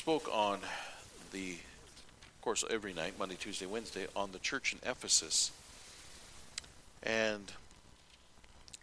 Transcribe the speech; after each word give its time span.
spoke 0.00 0.30
on 0.32 0.58
the, 1.30 1.50
of 1.50 2.40
course, 2.40 2.64
every 2.70 2.94
night, 2.94 3.18
Monday, 3.18 3.36
Tuesday, 3.38 3.66
Wednesday, 3.66 4.06
on 4.16 4.32
the 4.32 4.38
church 4.38 4.72
in 4.72 4.78
Ephesus. 4.90 5.52
And 7.02 7.52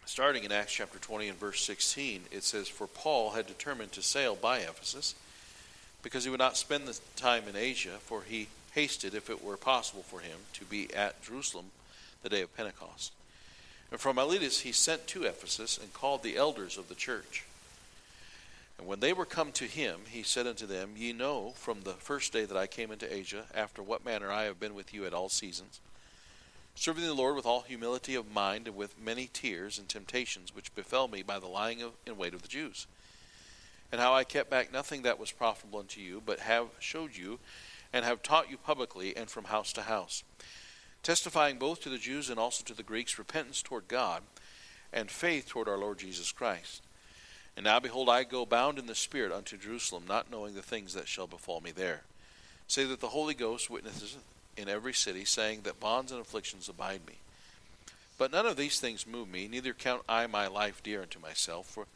starting 0.06 0.44
in 0.44 0.52
Acts 0.52 0.72
chapter 0.72 1.00
20 1.00 1.30
and 1.30 1.36
verse 1.36 1.60
16, 1.62 2.20
it 2.30 2.44
says, 2.44 2.68
For 2.68 2.86
Paul 2.86 3.30
had 3.30 3.48
determined 3.48 3.90
to 3.92 4.02
sail 4.02 4.36
by 4.36 4.58
Ephesus, 4.58 5.16
because 6.04 6.22
he 6.22 6.30
would 6.30 6.38
not 6.38 6.56
spend 6.56 6.86
the 6.86 6.96
time 7.16 7.48
in 7.48 7.56
Asia, 7.56 7.96
for 7.98 8.22
he 8.22 8.46
hasted, 8.70 9.12
if 9.12 9.28
it 9.28 9.42
were 9.42 9.56
possible 9.56 10.04
for 10.04 10.20
him, 10.20 10.38
to 10.52 10.64
be 10.64 10.94
at 10.94 11.20
Jerusalem 11.20 11.72
the 12.22 12.28
day 12.28 12.42
of 12.42 12.56
Pentecost. 12.56 13.10
And 13.90 13.98
from 13.98 14.14
Miletus 14.14 14.60
he 14.60 14.70
sent 14.70 15.08
to 15.08 15.24
Ephesus 15.24 15.78
and 15.78 15.92
called 15.92 16.22
the 16.22 16.36
elders 16.36 16.78
of 16.78 16.88
the 16.88 16.94
church. 16.94 17.42
And 18.78 18.86
when 18.86 19.00
they 19.00 19.12
were 19.12 19.26
come 19.26 19.50
to 19.52 19.64
him, 19.64 20.02
he 20.08 20.22
said 20.22 20.46
unto 20.46 20.64
them, 20.64 20.92
Ye 20.96 21.12
know 21.12 21.50
from 21.56 21.82
the 21.82 21.94
first 21.94 22.32
day 22.32 22.44
that 22.44 22.56
I 22.56 22.68
came 22.68 22.92
into 22.92 23.12
Asia, 23.12 23.46
after 23.54 23.82
what 23.82 24.04
manner 24.04 24.30
I 24.30 24.44
have 24.44 24.60
been 24.60 24.74
with 24.74 24.94
you 24.94 25.04
at 25.04 25.12
all 25.12 25.28
seasons, 25.28 25.80
serving 26.76 27.04
the 27.04 27.12
Lord 27.12 27.34
with 27.34 27.44
all 27.44 27.62
humility 27.62 28.14
of 28.14 28.32
mind 28.32 28.68
and 28.68 28.76
with 28.76 29.00
many 29.00 29.28
tears 29.32 29.78
and 29.78 29.88
temptations 29.88 30.54
which 30.54 30.74
befell 30.76 31.08
me 31.08 31.22
by 31.22 31.40
the 31.40 31.48
lying 31.48 31.82
of, 31.82 31.92
in 32.06 32.16
wait 32.16 32.34
of 32.34 32.42
the 32.42 32.48
Jews. 32.48 32.86
And 33.90 34.00
how 34.00 34.14
I 34.14 34.22
kept 34.22 34.50
back 34.50 34.72
nothing 34.72 35.02
that 35.02 35.18
was 35.18 35.32
profitable 35.32 35.80
unto 35.80 36.00
you, 36.00 36.22
but 36.24 36.40
have 36.40 36.68
showed 36.78 37.16
you, 37.16 37.40
and 37.92 38.04
have 38.04 38.22
taught 38.22 38.50
you 38.50 38.58
publicly 38.58 39.16
and 39.16 39.28
from 39.28 39.44
house 39.44 39.72
to 39.72 39.82
house, 39.82 40.22
testifying 41.02 41.58
both 41.58 41.80
to 41.82 41.88
the 41.88 41.98
Jews 41.98 42.30
and 42.30 42.38
also 42.38 42.62
to 42.64 42.74
the 42.74 42.82
Greeks 42.82 43.18
repentance 43.18 43.60
toward 43.60 43.88
God, 43.88 44.22
and 44.92 45.10
faith 45.10 45.48
toward 45.48 45.68
our 45.68 45.78
Lord 45.78 45.98
Jesus 45.98 46.30
Christ. 46.30 46.82
And 47.58 47.64
now, 47.64 47.80
behold, 47.80 48.08
I 48.08 48.22
go 48.22 48.46
bound 48.46 48.78
in 48.78 48.86
the 48.86 48.94
Spirit 48.94 49.32
unto 49.32 49.56
Jerusalem, 49.56 50.04
not 50.06 50.30
knowing 50.30 50.54
the 50.54 50.62
things 50.62 50.94
that 50.94 51.08
shall 51.08 51.26
befall 51.26 51.60
me 51.60 51.72
there. 51.72 52.02
Say 52.68 52.84
that 52.84 53.00
the 53.00 53.08
Holy 53.08 53.34
Ghost 53.34 53.68
witnesses 53.68 54.16
in 54.56 54.68
every 54.68 54.94
city, 54.94 55.24
saying 55.24 55.62
that 55.62 55.80
bonds 55.80 56.12
and 56.12 56.20
afflictions 56.20 56.68
abide 56.68 57.00
me. 57.04 57.14
But 58.16 58.30
none 58.30 58.46
of 58.46 58.56
these 58.56 58.78
things 58.78 59.08
move 59.08 59.28
me, 59.28 59.48
neither 59.48 59.72
count 59.72 60.02
I 60.08 60.28
my 60.28 60.46
life 60.46 60.84
dear 60.84 61.02
unto 61.02 61.18
myself, 61.18 61.66
for 61.66 61.86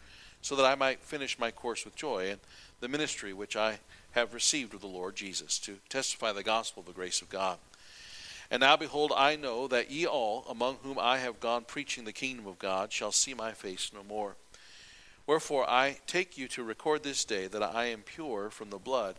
so 0.41 0.57
that 0.57 0.67
I 0.67 0.75
might 0.75 0.99
finish 0.99 1.39
my 1.39 1.53
course 1.53 1.85
with 1.85 1.95
joy, 1.95 2.29
and 2.29 2.41
the 2.81 2.89
ministry 2.89 3.33
which 3.33 3.55
I 3.55 3.79
have 4.15 4.35
received 4.35 4.75
of 4.75 4.81
the 4.81 4.89
Lord 4.89 5.15
Jesus, 5.15 5.61
to 5.61 5.77
testify 5.89 6.33
the 6.33 6.43
gospel 6.43 6.81
of 6.81 6.89
the 6.89 6.93
grace 6.93 7.23
of 7.23 7.31
God. 7.31 7.59
And 8.51 8.63
now, 8.63 8.77
behold, 8.77 9.13
I 9.17 9.37
know 9.37 9.69
that 9.69 9.93
ye 9.93 10.09
all, 10.09 10.45
among 10.51 10.79
whom 10.83 10.99
I 10.99 11.19
have 11.19 11.39
gone 11.39 11.63
preaching 11.63 12.03
the 12.03 12.13
kingdom 12.13 12.49
of 12.49 12.59
God, 12.59 12.93
shall 12.93 13.13
see 13.13 13.33
my 13.33 13.53
face 13.53 13.93
no 13.95 14.03
more. 14.03 14.35
Wherefore 15.27 15.69
I 15.69 15.99
take 16.07 16.37
you 16.37 16.49
to 16.49 16.65
record 16.65 17.03
this 17.03 17.25
day 17.25 17.47
that 17.47 17.63
I 17.63 17.87
am 17.87 18.03
pure 18.03 18.51
from 18.51 18.71
the 18.71 18.79
blood 18.79 19.17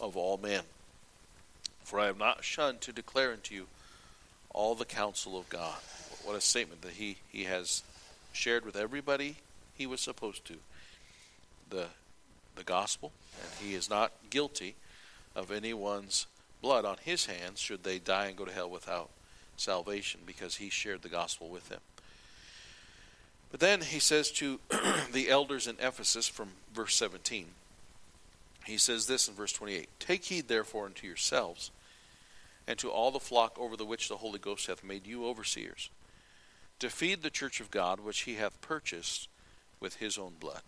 of 0.00 0.16
all 0.16 0.36
men. 0.36 0.62
For 1.84 2.00
I 2.00 2.06
have 2.06 2.18
not 2.18 2.44
shunned 2.44 2.80
to 2.82 2.92
declare 2.92 3.32
unto 3.32 3.54
you 3.54 3.66
all 4.52 4.74
the 4.74 4.84
counsel 4.84 5.38
of 5.38 5.48
God. 5.48 5.78
What 6.24 6.36
a 6.36 6.40
statement 6.40 6.82
that 6.82 6.92
he, 6.92 7.18
he 7.30 7.44
has 7.44 7.82
shared 8.32 8.64
with 8.64 8.76
everybody 8.76 9.36
he 9.76 9.86
was 9.86 10.00
supposed 10.00 10.44
to. 10.46 10.54
The 11.70 11.86
the 12.56 12.64
gospel, 12.64 13.12
and 13.42 13.50
he 13.60 13.74
is 13.74 13.90
not 13.90 14.12
guilty 14.30 14.76
of 15.34 15.50
anyone's 15.50 16.26
blood 16.62 16.84
on 16.84 16.96
his 17.02 17.26
hands 17.26 17.60
should 17.60 17.82
they 17.82 17.98
die 17.98 18.26
and 18.26 18.36
go 18.36 18.44
to 18.44 18.52
hell 18.52 18.70
without 18.70 19.10
salvation 19.56 20.20
because 20.26 20.56
he 20.56 20.70
shared 20.70 21.02
the 21.02 21.08
gospel 21.08 21.48
with 21.48 21.68
them. 21.68 21.80
But 23.54 23.60
then 23.60 23.82
he 23.82 24.00
says 24.00 24.32
to 24.32 24.58
the 25.12 25.30
elders 25.30 25.68
in 25.68 25.76
Ephesus 25.78 26.26
from 26.26 26.48
verse 26.74 26.96
17, 26.96 27.46
he 28.64 28.76
says 28.76 29.06
this 29.06 29.28
in 29.28 29.34
verse 29.34 29.52
28 29.52 29.88
Take 30.00 30.24
heed 30.24 30.48
therefore 30.48 30.86
unto 30.86 31.06
yourselves 31.06 31.70
and 32.66 32.80
to 32.80 32.90
all 32.90 33.12
the 33.12 33.20
flock 33.20 33.56
over 33.56 33.76
the 33.76 33.84
which 33.84 34.08
the 34.08 34.16
Holy 34.16 34.40
Ghost 34.40 34.66
hath 34.66 34.82
made 34.82 35.06
you 35.06 35.24
overseers, 35.24 35.88
to 36.80 36.90
feed 36.90 37.22
the 37.22 37.30
church 37.30 37.60
of 37.60 37.70
God 37.70 38.00
which 38.00 38.22
he 38.22 38.34
hath 38.34 38.60
purchased 38.60 39.28
with 39.78 39.98
his 39.98 40.18
own 40.18 40.32
blood. 40.40 40.62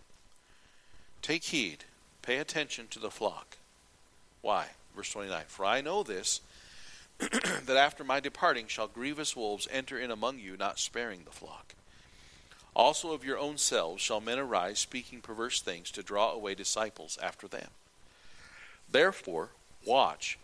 Take 1.23 1.43
heed, 1.43 1.87
pay 2.23 2.37
attention 2.37 2.87
to 2.91 3.01
the 3.01 3.11
flock. 3.11 3.57
Why? 4.43 4.67
Verse 4.95 5.11
29 5.11 5.43
For 5.49 5.65
I 5.65 5.81
know 5.81 6.05
this, 6.05 6.41
that 7.19 7.77
after 7.77 8.05
my 8.05 8.21
departing 8.21 8.69
shall 8.69 8.87
grievous 8.87 9.35
wolves 9.35 9.67
enter 9.73 9.99
in 9.99 10.13
among 10.13 10.39
you, 10.39 10.57
not 10.57 10.79
sparing 10.79 11.23
the 11.25 11.33
flock. 11.33 11.75
Also 12.77 13.13
of 13.13 13.25
your 13.25 13.39
own 13.39 13.57
selves 13.57 14.03
shall 14.03 14.21
men 14.21 14.39
arise, 14.39 14.79
speaking 14.79 15.23
perverse 15.23 15.63
things, 15.63 15.91
to 15.91 16.03
draw 16.03 16.33
away 16.33 16.55
disciples 16.55 17.19
after 17.23 17.49
them. 17.49 17.69
Therefore, 18.93 19.49
watch, 19.87 20.39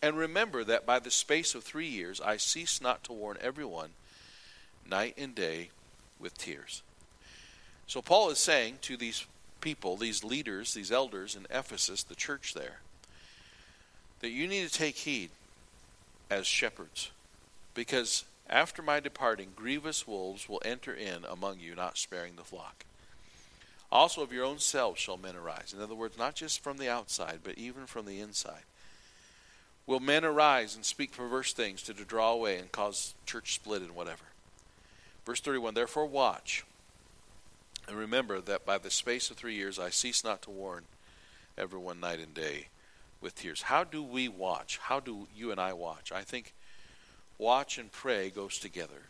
and 0.00 0.16
remember 0.16 0.64
that 0.64 0.86
by 0.86 0.98
the 0.98 1.10
space 1.10 1.54
of 1.54 1.62
three 1.62 1.86
years 1.86 2.22
I 2.22 2.38
cease 2.38 2.80
not 2.80 3.04
to 3.04 3.12
warn 3.12 3.36
everyone, 3.38 3.90
night 4.88 5.14
and 5.18 5.34
day, 5.34 5.68
with 6.18 6.38
tears. 6.38 6.80
So 7.86 8.00
Paul 8.00 8.30
is 8.30 8.38
saying 8.38 8.78
to 8.82 8.96
these 8.96 9.26
people, 9.60 9.98
these 9.98 10.24
leaders, 10.24 10.72
these 10.72 10.90
elders 10.90 11.36
in 11.36 11.46
Ephesus, 11.50 12.02
the 12.02 12.14
church 12.14 12.54
there, 12.54 12.80
that 14.20 14.30
you 14.30 14.48
need 14.48 14.66
to 14.66 14.72
take 14.72 14.96
heed 14.96 15.28
as 16.30 16.46
shepherds, 16.46 17.10
because 17.74 18.24
after 18.48 18.82
my 18.82 19.00
departing, 19.00 19.50
grievous 19.56 20.06
wolves 20.06 20.48
will 20.48 20.62
enter 20.64 20.94
in 20.94 21.24
among 21.24 21.60
you, 21.60 21.74
not 21.74 21.98
sparing 21.98 22.36
the 22.36 22.44
flock. 22.44 22.84
Also 23.90 24.22
of 24.22 24.32
your 24.32 24.44
own 24.44 24.58
selves 24.58 25.00
shall 25.00 25.16
men 25.16 25.36
arise. 25.36 25.72
In 25.74 25.80
other 25.80 25.94
words, 25.94 26.18
not 26.18 26.34
just 26.34 26.60
from 26.60 26.78
the 26.78 26.88
outside, 26.88 27.40
but 27.42 27.56
even 27.56 27.86
from 27.86 28.06
the 28.06 28.20
inside. 28.20 28.64
Will 29.86 30.00
men 30.00 30.24
arise 30.24 30.74
and 30.74 30.84
speak 30.84 31.12
perverse 31.12 31.52
things 31.52 31.82
to 31.82 31.92
draw 31.92 32.32
away 32.32 32.58
and 32.58 32.72
cause 32.72 33.14
church 33.26 33.54
split 33.54 33.82
and 33.82 33.94
whatever? 33.94 34.24
Verse 35.24 35.40
31 35.40 35.74
Therefore 35.74 36.06
watch, 36.06 36.64
and 37.86 37.96
remember 37.96 38.40
that 38.40 38.64
by 38.64 38.78
the 38.78 38.90
space 38.90 39.30
of 39.30 39.36
three 39.36 39.54
years 39.54 39.78
I 39.78 39.90
cease 39.90 40.24
not 40.24 40.42
to 40.42 40.50
warn 40.50 40.84
everyone 41.56 42.00
night 42.00 42.18
and 42.18 42.34
day 42.34 42.68
with 43.20 43.34
tears. 43.34 43.62
How 43.62 43.84
do 43.84 44.02
we 44.02 44.26
watch? 44.26 44.78
How 44.78 45.00
do 45.00 45.28
you 45.36 45.50
and 45.50 45.60
I 45.60 45.72
watch? 45.72 46.12
I 46.12 46.22
think 46.22 46.54
watch 47.38 47.78
and 47.78 47.90
pray 47.90 48.30
goes 48.30 48.58
together. 48.58 49.08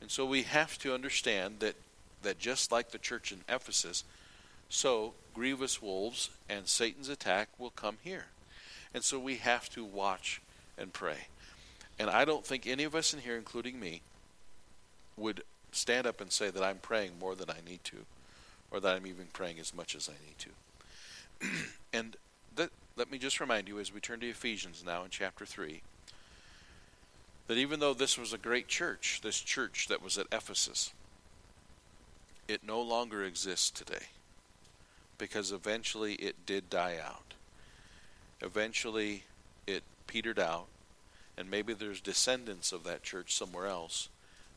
And 0.00 0.10
so 0.10 0.24
we 0.26 0.42
have 0.42 0.78
to 0.80 0.94
understand 0.94 1.60
that, 1.60 1.76
that 2.22 2.38
just 2.38 2.70
like 2.70 2.90
the 2.90 2.98
church 2.98 3.32
in 3.32 3.40
Ephesus, 3.48 4.04
so 4.68 5.14
grievous 5.34 5.80
wolves 5.80 6.30
and 6.48 6.66
Satan's 6.66 7.08
attack 7.08 7.48
will 7.58 7.70
come 7.70 7.96
here. 8.02 8.26
And 8.92 9.02
so 9.02 9.18
we 9.18 9.36
have 9.36 9.68
to 9.70 9.84
watch 9.84 10.40
and 10.78 10.92
pray. 10.92 11.28
And 11.98 12.10
I 12.10 12.24
don't 12.24 12.44
think 12.44 12.66
any 12.66 12.84
of 12.84 12.94
us 12.94 13.14
in 13.14 13.20
here, 13.20 13.36
including 13.36 13.78
me, 13.78 14.02
would 15.16 15.42
stand 15.72 16.06
up 16.06 16.20
and 16.20 16.30
say 16.30 16.50
that 16.50 16.62
I'm 16.62 16.78
praying 16.78 17.12
more 17.20 17.34
than 17.34 17.50
I 17.50 17.58
need 17.68 17.82
to, 17.84 17.98
or 18.70 18.80
that 18.80 18.94
I'm 18.94 19.06
even 19.06 19.26
praying 19.32 19.58
as 19.58 19.74
much 19.74 19.94
as 19.94 20.08
I 20.08 20.12
need 20.26 20.38
to. 20.38 21.68
and 21.92 22.16
that, 22.56 22.70
let 22.96 23.10
me 23.10 23.18
just 23.18 23.40
remind 23.40 23.68
you 23.68 23.78
as 23.78 23.92
we 23.92 24.00
turn 24.00 24.20
to 24.20 24.28
Ephesians 24.28 24.82
now 24.84 25.04
in 25.04 25.10
chapter 25.10 25.44
3 25.44 25.82
that 27.46 27.58
even 27.58 27.80
though 27.80 27.94
this 27.94 28.18
was 28.18 28.32
a 28.32 28.38
great 28.38 28.68
church, 28.68 29.20
this 29.22 29.40
church 29.40 29.88
that 29.88 30.02
was 30.02 30.16
at 30.16 30.26
Ephesus, 30.32 30.92
it 32.48 32.64
no 32.64 32.80
longer 32.80 33.24
exists 33.24 33.70
today 33.70 34.06
because 35.18 35.52
eventually 35.52 36.14
it 36.14 36.46
did 36.46 36.68
die 36.70 36.96
out. 37.02 37.34
Eventually 38.40 39.24
it 39.66 39.82
petered 40.06 40.38
out, 40.38 40.66
and 41.36 41.50
maybe 41.50 41.72
there's 41.72 42.00
descendants 42.00 42.72
of 42.72 42.84
that 42.84 43.02
church 43.02 43.34
somewhere 43.34 43.66
else, 43.66 44.08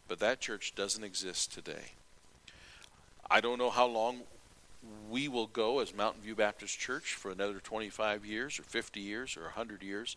but 0.08 0.20
that 0.20 0.40
church 0.40 0.74
doesn't 0.76 1.04
exist 1.04 1.54
today. 1.54 1.92
I 3.30 3.42
don't 3.42 3.58
know 3.58 3.70
how 3.70 3.86
long 3.86 4.22
we 5.10 5.28
will 5.28 5.48
go 5.48 5.80
as 5.80 5.94
Mountain 5.94 6.22
View 6.22 6.36
Baptist 6.36 6.80
Church 6.80 7.14
for 7.14 7.32
another 7.32 7.60
25 7.60 8.26
years 8.26 8.60
or 8.60 8.64
50 8.64 9.00
years 9.00 9.36
or 9.36 9.44
100 9.44 9.84
years. 9.84 10.16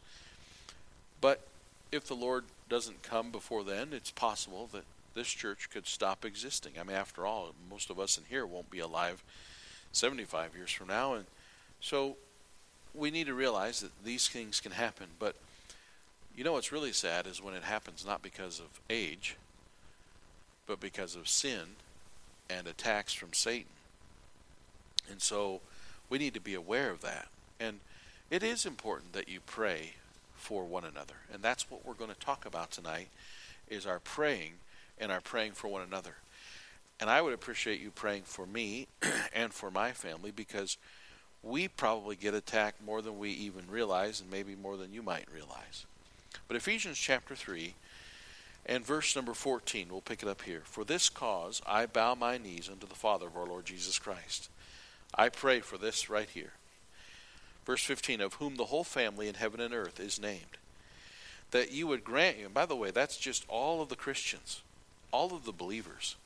But 1.20 1.46
if 1.92 2.06
the 2.06 2.14
Lord 2.14 2.44
doesn't 2.68 3.02
come 3.02 3.30
before 3.30 3.64
then, 3.64 3.88
it's 3.92 4.10
possible 4.10 4.68
that 4.72 4.84
this 5.14 5.28
church 5.28 5.68
could 5.70 5.86
stop 5.86 6.24
existing. 6.24 6.72
I 6.78 6.84
mean, 6.84 6.96
after 6.96 7.26
all, 7.26 7.54
most 7.68 7.90
of 7.90 7.98
us 7.98 8.16
in 8.16 8.24
here 8.28 8.46
won't 8.46 8.70
be 8.70 8.78
alive 8.78 9.22
75 9.92 10.54
years 10.54 10.70
from 10.70 10.88
now. 10.88 11.14
And 11.14 11.26
so 11.80 12.16
we 12.94 13.10
need 13.10 13.26
to 13.26 13.34
realize 13.34 13.80
that 13.80 14.04
these 14.04 14.28
things 14.28 14.60
can 14.60 14.72
happen. 14.72 15.06
But 15.18 15.36
you 16.36 16.44
know 16.44 16.52
what's 16.52 16.72
really 16.72 16.92
sad 16.92 17.26
is 17.26 17.42
when 17.42 17.54
it 17.54 17.64
happens 17.64 18.06
not 18.06 18.22
because 18.22 18.60
of 18.60 18.80
age, 18.88 19.36
but 20.66 20.80
because 20.80 21.16
of 21.16 21.28
sin 21.28 21.76
and 22.48 22.66
attacks 22.66 23.12
from 23.12 23.32
Satan. 23.32 23.66
And 25.10 25.20
so 25.20 25.60
we 26.08 26.18
need 26.18 26.34
to 26.34 26.40
be 26.40 26.54
aware 26.54 26.90
of 26.90 27.00
that. 27.00 27.28
And 27.58 27.80
it 28.30 28.44
is 28.44 28.64
important 28.64 29.12
that 29.12 29.28
you 29.28 29.40
pray 29.44 29.94
for 30.40 30.64
one 30.64 30.84
another. 30.84 31.14
And 31.32 31.42
that's 31.42 31.70
what 31.70 31.86
we're 31.86 31.94
going 31.94 32.10
to 32.10 32.18
talk 32.18 32.46
about 32.46 32.70
tonight 32.70 33.08
is 33.68 33.86
our 33.86 34.00
praying 34.00 34.54
and 34.98 35.12
our 35.12 35.20
praying 35.20 35.52
for 35.52 35.68
one 35.68 35.82
another. 35.82 36.16
And 36.98 37.08
I 37.08 37.22
would 37.22 37.32
appreciate 37.32 37.80
you 37.80 37.90
praying 37.90 38.22
for 38.24 38.46
me 38.46 38.88
and 39.32 39.52
for 39.52 39.70
my 39.70 39.92
family 39.92 40.30
because 40.30 40.76
we 41.42 41.68
probably 41.68 42.16
get 42.16 42.34
attacked 42.34 42.82
more 42.82 43.00
than 43.00 43.18
we 43.18 43.30
even 43.30 43.64
realize, 43.70 44.20
and 44.20 44.30
maybe 44.30 44.54
more 44.54 44.76
than 44.76 44.92
you 44.92 45.02
might 45.02 45.24
realize. 45.32 45.86
But 46.48 46.56
Ephesians 46.56 46.98
chapter 46.98 47.34
3 47.34 47.74
and 48.66 48.84
verse 48.84 49.16
number 49.16 49.32
14, 49.32 49.88
we'll 49.90 50.02
pick 50.02 50.22
it 50.22 50.28
up 50.28 50.42
here. 50.42 50.62
For 50.64 50.84
this 50.84 51.08
cause 51.08 51.62
I 51.66 51.86
bow 51.86 52.14
my 52.14 52.36
knees 52.36 52.68
unto 52.70 52.86
the 52.86 52.94
Father 52.94 53.26
of 53.26 53.36
our 53.36 53.46
Lord 53.46 53.64
Jesus 53.64 53.98
Christ. 53.98 54.50
I 55.14 55.28
pray 55.28 55.60
for 55.60 55.78
this 55.78 56.10
right 56.10 56.28
here. 56.28 56.52
Verse 57.64 57.84
15, 57.84 58.20
of 58.20 58.34
whom 58.34 58.56
the 58.56 58.66
whole 58.66 58.84
family 58.84 59.28
in 59.28 59.34
heaven 59.34 59.60
and 59.60 59.74
earth 59.74 60.00
is 60.00 60.20
named. 60.20 60.58
That 61.50 61.72
you 61.72 61.86
would 61.86 62.04
grant 62.04 62.38
you, 62.38 62.46
and 62.46 62.54
by 62.54 62.66
the 62.66 62.76
way, 62.76 62.90
that's 62.90 63.16
just 63.16 63.44
all 63.48 63.82
of 63.82 63.88
the 63.88 63.96
Christians, 63.96 64.62
all 65.12 65.34
of 65.34 65.44
the 65.44 65.52
believers. 65.52 66.16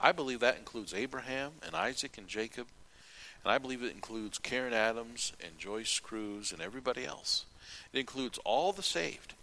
I 0.00 0.12
believe 0.12 0.40
that 0.40 0.58
includes 0.58 0.92
Abraham 0.92 1.52
and 1.64 1.74
Isaac 1.74 2.18
and 2.18 2.28
Jacob 2.28 2.66
and 3.46 3.52
I 3.52 3.58
believe 3.58 3.84
it 3.84 3.94
includes 3.94 4.38
Karen 4.38 4.72
Adams 4.72 5.32
and 5.40 5.56
Joyce 5.56 6.00
Cruz 6.00 6.50
and 6.50 6.60
everybody 6.60 7.06
else. 7.06 7.44
It 7.92 8.00
includes 8.00 8.40
all 8.44 8.72
the 8.72 8.82
saved, 8.82 9.34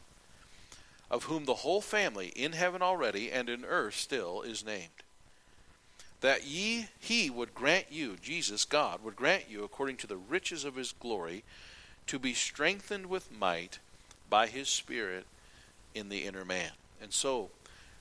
of 1.09 1.23
whom 1.23 1.45
the 1.45 1.53
whole 1.53 1.79
family 1.79 2.33
in 2.35 2.51
heaven 2.51 2.81
already 2.81 3.31
and 3.31 3.47
in 3.47 3.63
earth 3.63 3.95
still 3.95 4.41
is 4.41 4.65
named. 4.65 5.02
That 6.23 6.45
ye 6.45 6.87
he 6.99 7.29
would 7.29 7.53
grant 7.53 7.87
you, 7.91 8.15
Jesus, 8.21 8.63
God, 8.63 9.03
would 9.03 9.17
grant 9.17 9.49
you, 9.49 9.65
according 9.65 9.97
to 9.97 10.07
the 10.07 10.15
riches 10.15 10.63
of 10.63 10.77
his 10.77 10.93
glory, 10.93 11.43
to 12.07 12.17
be 12.17 12.33
strengthened 12.33 13.07
with 13.07 13.29
might 13.29 13.79
by 14.29 14.47
his 14.47 14.69
Spirit 14.69 15.25
in 15.93 16.07
the 16.07 16.23
inner 16.23 16.45
man. 16.45 16.71
And 17.01 17.11
so, 17.11 17.49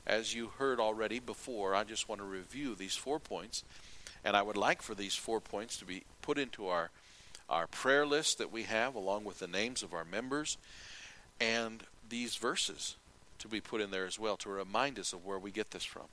as 0.06 0.36
you 0.36 0.52
heard 0.58 0.78
already 0.78 1.18
before, 1.18 1.74
I 1.74 1.82
just 1.82 2.08
want 2.08 2.20
to 2.20 2.24
review 2.24 2.76
these 2.76 2.94
four 2.94 3.18
points 3.18 3.64
and 4.24 4.36
I 4.36 4.42
would 4.42 4.56
like 4.56 4.82
for 4.82 4.94
these 4.94 5.16
four 5.16 5.40
points 5.40 5.76
to 5.78 5.84
be 5.84 6.04
put 6.20 6.38
into 6.38 6.68
our, 6.68 6.90
our 7.48 7.66
prayer 7.66 8.06
list 8.06 8.38
that 8.38 8.52
we 8.52 8.62
have, 8.62 8.94
along 8.94 9.24
with 9.24 9.40
the 9.40 9.48
names 9.48 9.82
of 9.82 9.92
our 9.92 10.04
members, 10.04 10.58
and 11.40 11.82
these 12.08 12.36
verses 12.36 12.94
to 13.40 13.48
be 13.48 13.60
put 13.60 13.80
in 13.80 13.90
there 13.90 14.06
as 14.06 14.20
well 14.20 14.36
to 14.36 14.48
remind 14.48 14.96
us 14.96 15.12
of 15.12 15.26
where 15.26 15.40
we 15.40 15.50
get 15.50 15.72
this 15.72 15.82
from. 15.82 16.04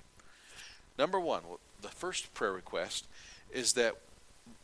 Number 1.00 1.20
one, 1.20 1.44
the 1.82 1.88
first 1.88 2.34
prayer 2.34 2.52
request 2.52 3.08
is 3.54 3.74
that 3.74 3.96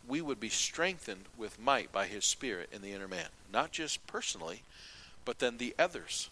we 0.05 0.19
would 0.19 0.39
be 0.39 0.49
strengthened 0.49 1.23
with 1.37 1.61
might 1.61 1.93
by 1.93 2.07
His 2.07 2.25
Spirit 2.25 2.69
in 2.73 2.81
the 2.81 2.91
inner 2.91 3.07
man, 3.07 3.29
not 3.51 3.71
just 3.71 4.05
personally, 4.05 4.61
but 5.23 5.39
then 5.39 5.57
the 5.57 5.73
others, 5.79 6.29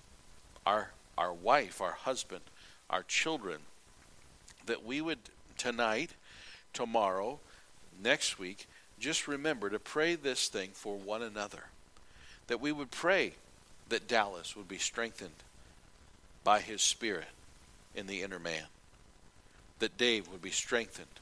our 0.65 0.91
our 1.17 1.31
wife, 1.31 1.79
our 1.79 1.94
husband, 1.94 2.41
our 2.89 3.03
children, 3.03 3.59
that 4.65 4.85
we 4.85 5.00
would 5.00 5.19
tonight 5.57 6.11
tomorrow, 6.73 7.39
next 8.03 8.38
week, 8.38 8.67
just 9.00 9.27
remember 9.27 9.69
to 9.69 9.79
pray 9.79 10.15
this 10.15 10.47
thing 10.47 10.71
for 10.73 10.97
one 10.97 11.21
another. 11.21 11.65
That 12.47 12.59
we 12.59 12.71
would 12.71 12.91
pray 12.91 13.35
that 13.89 14.07
Dallas 14.07 14.55
would 14.55 14.67
be 14.67 14.79
strengthened 14.79 15.44
by 16.44 16.59
his 16.59 16.81
spirit 16.81 17.29
in 17.95 18.07
the 18.07 18.21
inner 18.21 18.39
man. 18.39 18.65
That 19.83 19.97
Dave 19.97 20.30
would 20.30 20.41
be 20.41 20.50
strengthened 20.50 21.19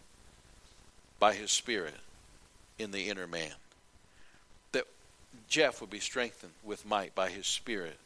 by 1.20 1.34
his 1.34 1.52
spirit 1.52 1.96
in 2.78 2.92
the 2.92 3.10
inner 3.10 3.26
man. 3.26 3.54
That 4.72 4.86
Jeff 5.48 5.82
would 5.82 5.90
be 5.90 6.00
strengthened 6.00 6.54
with 6.64 6.86
might 6.86 7.16
by 7.16 7.30
his 7.30 7.48
spirit 7.48 7.98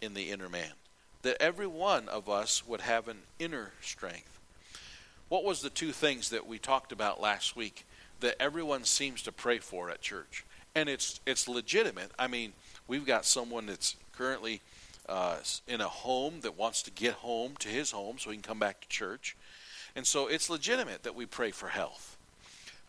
in 0.00 0.14
the 0.14 0.30
inner 0.30 0.48
man. 0.48 0.72
That 1.20 1.40
every 1.40 1.66
one 1.66 2.08
of 2.08 2.28
us 2.28 2.66
would 2.66 2.80
have 2.80 3.06
an 3.06 3.18
inner 3.38 3.72
strength 3.82 4.32
what 5.32 5.44
was 5.44 5.62
the 5.62 5.70
two 5.70 5.92
things 5.92 6.28
that 6.28 6.46
we 6.46 6.58
talked 6.58 6.92
about 6.92 7.18
last 7.18 7.56
week 7.56 7.86
that 8.20 8.36
everyone 8.38 8.84
seems 8.84 9.22
to 9.22 9.32
pray 9.32 9.56
for 9.60 9.88
at 9.88 10.02
church? 10.02 10.44
And 10.74 10.90
it's 10.90 11.22
it's 11.24 11.48
legitimate. 11.48 12.10
I 12.18 12.26
mean, 12.26 12.52
we've 12.86 13.06
got 13.06 13.24
someone 13.24 13.64
that's 13.64 13.96
currently 14.14 14.60
uh, 15.08 15.38
in 15.66 15.80
a 15.80 15.88
home 15.88 16.40
that 16.42 16.58
wants 16.58 16.82
to 16.82 16.90
get 16.90 17.14
home 17.14 17.54
to 17.60 17.68
his 17.68 17.92
home 17.92 18.18
so 18.18 18.28
he 18.28 18.36
can 18.36 18.42
come 18.42 18.58
back 18.58 18.82
to 18.82 18.88
church. 18.88 19.34
And 19.94 20.06
so 20.06 20.26
it's 20.26 20.48
legitimate 20.50 21.02
that 21.02 21.14
we 21.14 21.26
pray 21.26 21.50
for 21.50 21.68
health. 21.68 22.16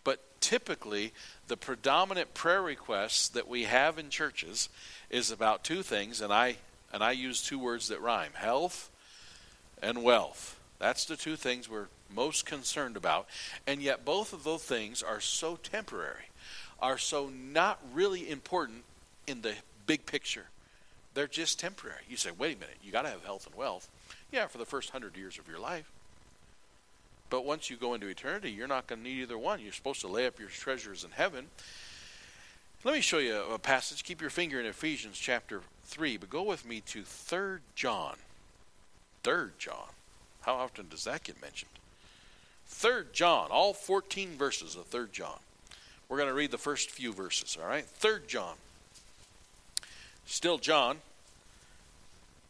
But 0.03 0.19
typically, 0.39 1.13
the 1.47 1.57
predominant 1.57 2.33
prayer 2.33 2.61
requests 2.61 3.29
that 3.29 3.47
we 3.47 3.63
have 3.63 3.97
in 3.97 4.09
churches 4.09 4.69
is 5.09 5.31
about 5.31 5.63
two 5.63 5.83
things, 5.83 6.21
and 6.21 6.33
I 6.33 6.57
and 6.91 7.03
I 7.03 7.11
use 7.11 7.41
two 7.41 7.59
words 7.59 7.88
that 7.88 8.01
rhyme: 8.01 8.31
health 8.33 8.89
and 9.81 10.03
wealth. 10.03 10.59
That's 10.79 11.05
the 11.05 11.15
two 11.15 11.35
things 11.35 11.69
we're 11.69 11.88
most 12.13 12.45
concerned 12.45 12.97
about. 12.97 13.27
And 13.65 13.81
yet, 13.81 14.06
both 14.06 14.33
of 14.33 14.44
those 14.44 14.63
things 14.63 15.01
are 15.01 15.21
so 15.21 15.56
temporary, 15.56 16.29
are 16.81 16.97
so 16.97 17.29
not 17.29 17.79
really 17.94 18.29
important 18.29 18.83
in 19.25 19.41
the 19.41 19.53
big 19.88 20.06
picture. 20.06 20.45
They're 21.13 21.27
just 21.27 21.59
temporary. 21.59 22.01
You 22.09 22.17
say, 22.17 22.31
wait 22.38 22.57
a 22.57 22.59
minute, 22.59 22.77
you 22.83 22.91
got 22.91 23.03
to 23.03 23.09
have 23.09 23.23
health 23.23 23.45
and 23.45 23.56
wealth. 23.56 23.88
Yeah, 24.31 24.47
for 24.47 24.57
the 24.57 24.65
first 24.65 24.89
hundred 24.89 25.15
years 25.15 25.38
of 25.38 25.47
your 25.47 25.59
life. 25.59 25.89
But 27.33 27.45
once 27.45 27.68
you 27.68 27.77
go 27.77 27.95
into 27.95 28.06
eternity, 28.06 28.51
you're 28.51 28.68
not 28.68 28.85
going 28.85 29.01
to 29.01 29.09
need 29.09 29.24
either 29.24 29.39
one. 29.39 29.59
You're 29.59 29.74
supposed 29.74 30.01
to 30.01 30.07
lay 30.07 30.27
up 30.27 30.39
your 30.39 30.50
treasures 30.50 31.03
in 31.03 31.09
heaven. 31.09 31.47
Let 32.83 32.94
me 32.94 33.01
show 33.01 33.18
you 33.18 33.41
a 33.51 33.57
passage. 33.57 34.03
Keep 34.03 34.21
your 34.21 34.30
finger 34.30 34.59
in 34.59 34.68
Ephesians 34.68 35.18
chapter 35.18 35.62
3, 35.85 36.18
but 36.18 36.30
go 36.30 36.44
with 36.44 36.63
me 36.63 36.81
to 36.81 37.01
3 37.01 37.62
John. 37.74 38.18
3 39.24 39.47
John. 39.57 39.88
How 40.41 40.53
often 40.53 40.89
does 40.89 41.06
that 41.06 41.24
get 41.24 41.41
mentioned? 41.41 41.71
Third 42.68 43.13
John, 43.13 43.47
all 43.50 43.74
14 43.74 44.38
verses 44.38 44.75
of 44.75 44.85
Third 44.85 45.12
John. 45.12 45.39
We're 46.09 46.18
going 46.18 46.30
to 46.30 46.35
read 46.35 46.51
the 46.51 46.59
first 46.59 46.91
few 46.91 47.13
verses, 47.13 47.57
all 47.59 47.68
right? 47.68 47.83
Third 47.83 48.27
John. 48.27 48.57
Still 50.27 50.59
John, 50.59 50.97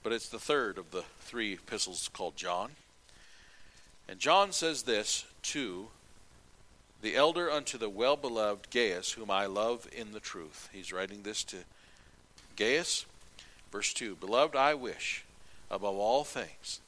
but 0.04 0.12
it's 0.12 0.28
the 0.28 0.40
third 0.40 0.78
of 0.78 0.92
the 0.92 1.06
three 1.22 1.54
epistles 1.54 2.10
called 2.12 2.36
John. 2.36 2.72
And 4.08 4.20
John 4.20 4.52
says 4.52 4.84
this 4.84 5.26
to 5.44 5.88
the 7.02 7.16
elder 7.16 7.52
unto 7.52 7.78
the 7.78 7.90
well 7.90 8.16
beloved 8.16 8.70
Gaius, 8.70 9.12
whom 9.14 9.32
I 9.32 9.46
love 9.46 9.88
in 9.96 10.12
the 10.12 10.20
truth. 10.20 10.70
He's 10.72 10.94
writing 10.94 11.24
this 11.24 11.44
to 11.46 11.58
Gaius. 12.56 13.06
Verse 13.72 13.94
2 13.94 14.16
Beloved, 14.16 14.56
I 14.56 14.74
wish 14.74 15.26
above 15.72 15.96
all 15.96 16.24
things 16.24 16.80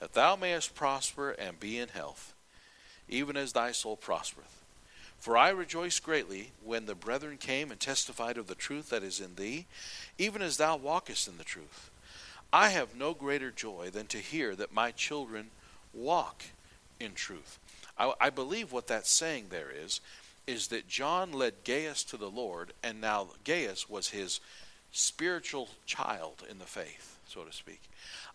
that 0.00 0.14
thou 0.14 0.34
mayest 0.34 0.74
prosper 0.74 1.30
and 1.30 1.60
be 1.60 1.78
in 1.78 1.88
health, 1.88 2.34
even 3.08 3.36
as 3.36 3.52
thy 3.52 3.72
soul 3.72 3.96
prospereth. 3.96 4.62
For 5.18 5.36
I 5.36 5.50
rejoice 5.50 6.00
greatly 6.00 6.50
when 6.64 6.86
the 6.86 6.96
brethren 6.96 7.36
came 7.36 7.70
and 7.70 7.78
testified 7.78 8.36
of 8.36 8.48
the 8.48 8.56
truth 8.56 8.90
that 8.90 9.04
is 9.04 9.20
in 9.20 9.36
thee, 9.36 9.66
even 10.18 10.42
as 10.42 10.56
thou 10.56 10.74
walkest 10.74 11.28
in 11.28 11.38
the 11.38 11.44
truth. 11.44 11.90
I 12.52 12.70
have 12.70 12.96
no 12.96 13.14
greater 13.14 13.52
joy 13.52 13.90
than 13.90 14.06
to 14.08 14.18
hear 14.18 14.56
that 14.56 14.74
my 14.74 14.90
children 14.90 15.50
walk 15.94 16.42
in 17.02 17.14
truth. 17.14 17.58
I, 17.98 18.12
I 18.20 18.30
believe 18.30 18.72
what 18.72 18.86
that's 18.86 19.10
saying 19.10 19.46
there 19.50 19.70
is, 19.70 20.00
is 20.46 20.68
that 20.68 20.88
John 20.88 21.32
led 21.32 21.54
Gaius 21.64 22.04
to 22.04 22.16
the 22.16 22.30
Lord, 22.30 22.72
and 22.82 23.00
now 23.00 23.28
Gaius 23.44 23.88
was 23.88 24.10
his 24.10 24.40
spiritual 24.92 25.68
child 25.86 26.44
in 26.50 26.58
the 26.58 26.64
faith, 26.64 27.18
so 27.26 27.44
to 27.44 27.52
speak. 27.52 27.80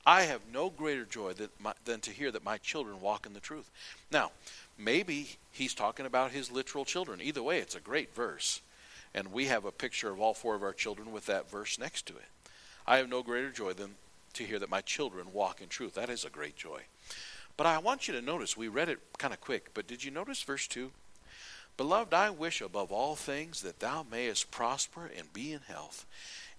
I 0.05 0.23
have 0.23 0.41
no 0.53 0.69
greater 0.69 1.05
joy 1.05 1.33
than, 1.33 1.49
my, 1.59 1.73
than 1.85 1.99
to 2.01 2.11
hear 2.11 2.31
that 2.31 2.45
my 2.45 2.57
children 2.57 3.01
walk 3.01 3.25
in 3.25 3.33
the 3.33 3.39
truth. 3.39 3.69
Now, 4.11 4.31
maybe 4.77 5.37
he's 5.51 5.73
talking 5.73 6.05
about 6.05 6.31
his 6.31 6.51
literal 6.51 6.85
children. 6.85 7.19
Either 7.21 7.43
way, 7.43 7.59
it's 7.59 7.75
a 7.75 7.81
great 7.81 8.15
verse. 8.15 8.61
And 9.13 9.33
we 9.33 9.45
have 9.45 9.65
a 9.65 9.71
picture 9.71 10.09
of 10.09 10.21
all 10.21 10.33
four 10.33 10.55
of 10.55 10.63
our 10.63 10.73
children 10.73 11.11
with 11.11 11.25
that 11.25 11.49
verse 11.49 11.77
next 11.77 12.05
to 12.07 12.13
it. 12.13 12.51
I 12.85 12.97
have 12.97 13.09
no 13.09 13.21
greater 13.21 13.51
joy 13.51 13.73
than 13.73 13.95
to 14.33 14.43
hear 14.43 14.59
that 14.59 14.69
my 14.69 14.81
children 14.81 15.33
walk 15.33 15.61
in 15.61 15.67
truth. 15.67 15.95
That 15.95 16.09
is 16.09 16.23
a 16.23 16.29
great 16.29 16.55
joy. 16.55 16.81
But 17.57 17.65
I 17.65 17.79
want 17.79 18.07
you 18.07 18.13
to 18.13 18.21
notice, 18.21 18.55
we 18.55 18.67
read 18.67 18.87
it 18.87 18.99
kind 19.17 19.33
of 19.33 19.41
quick, 19.41 19.71
but 19.73 19.87
did 19.87 20.03
you 20.03 20.11
notice 20.11 20.43
verse 20.43 20.67
2? 20.67 20.91
Beloved, 21.75 22.13
I 22.13 22.29
wish 22.29 22.61
above 22.61 22.91
all 22.91 23.15
things 23.15 23.61
that 23.61 23.79
thou 23.79 24.05
mayest 24.09 24.51
prosper 24.51 25.09
and 25.15 25.33
be 25.33 25.51
in 25.51 25.61
health, 25.67 26.05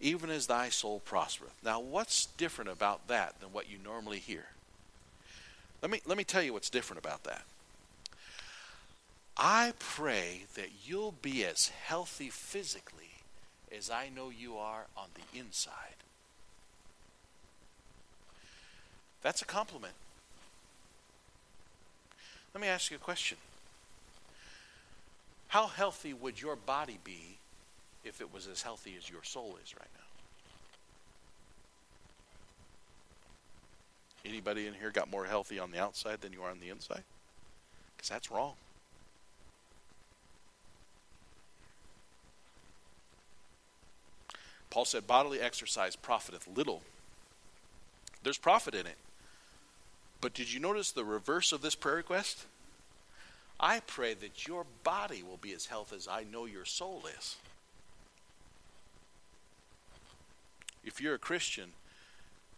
even 0.00 0.28
as 0.28 0.46
thy 0.46 0.68
soul 0.68 1.00
prospereth. 1.00 1.54
Now, 1.64 1.80
what's 1.80 2.26
different 2.26 2.70
about 2.70 3.06
that 3.08 3.40
than 3.40 3.52
what 3.52 3.70
you 3.70 3.78
normally 3.82 4.18
hear? 4.18 4.46
Let 5.82 5.90
me, 5.90 6.00
let 6.04 6.18
me 6.18 6.24
tell 6.24 6.42
you 6.42 6.52
what's 6.52 6.70
different 6.70 6.98
about 6.98 7.24
that. 7.24 7.42
I 9.36 9.72
pray 9.78 10.46
that 10.54 10.70
you'll 10.84 11.14
be 11.22 11.44
as 11.44 11.68
healthy 11.68 12.28
physically 12.28 13.22
as 13.76 13.88
I 13.88 14.08
know 14.08 14.30
you 14.30 14.56
are 14.56 14.86
on 14.96 15.08
the 15.14 15.38
inside. 15.38 15.94
That's 19.22 19.42
a 19.42 19.44
compliment. 19.44 19.94
Let 22.54 22.60
me 22.60 22.68
ask 22.68 22.90
you 22.90 22.96
a 22.96 23.00
question. 23.00 23.38
How 25.48 25.66
healthy 25.66 26.12
would 26.12 26.40
your 26.40 26.56
body 26.56 26.98
be 27.04 27.38
if 28.04 28.20
it 28.20 28.32
was 28.32 28.46
as 28.46 28.62
healthy 28.62 28.94
as 28.96 29.08
your 29.08 29.22
soul 29.22 29.58
is 29.62 29.74
right 29.74 29.88
now. 29.94 30.00
Anybody 34.24 34.66
in 34.66 34.74
here 34.74 34.90
got 34.90 35.10
more 35.10 35.24
healthy 35.24 35.58
on 35.58 35.70
the 35.70 35.78
outside 35.78 36.20
than 36.20 36.32
you 36.32 36.42
are 36.42 36.50
on 36.50 36.60
the 36.60 36.70
inside? 36.70 37.02
Because 37.96 38.08
that's 38.08 38.30
wrong. 38.30 38.54
Paul 44.70 44.84
said, 44.84 45.06
bodily 45.06 45.40
exercise 45.40 45.96
profiteth 45.96 46.46
little. 46.46 46.82
There's 48.22 48.38
profit 48.38 48.74
in 48.74 48.86
it. 48.86 48.96
But 50.20 50.34
did 50.34 50.52
you 50.52 50.60
notice 50.60 50.90
the 50.90 51.04
reverse 51.04 51.52
of 51.52 51.62
this 51.62 51.74
prayer 51.74 51.96
request? 51.96 52.46
I 53.60 53.80
pray 53.80 54.14
that 54.14 54.46
your 54.46 54.66
body 54.84 55.22
will 55.22 55.36
be 55.36 55.52
as 55.52 55.66
healthy 55.66 55.96
as 55.96 56.08
I 56.08 56.24
know 56.24 56.44
your 56.44 56.64
soul 56.64 57.02
is. 57.18 57.36
If 60.84 61.00
you're 61.00 61.14
a 61.14 61.18
Christian, 61.18 61.72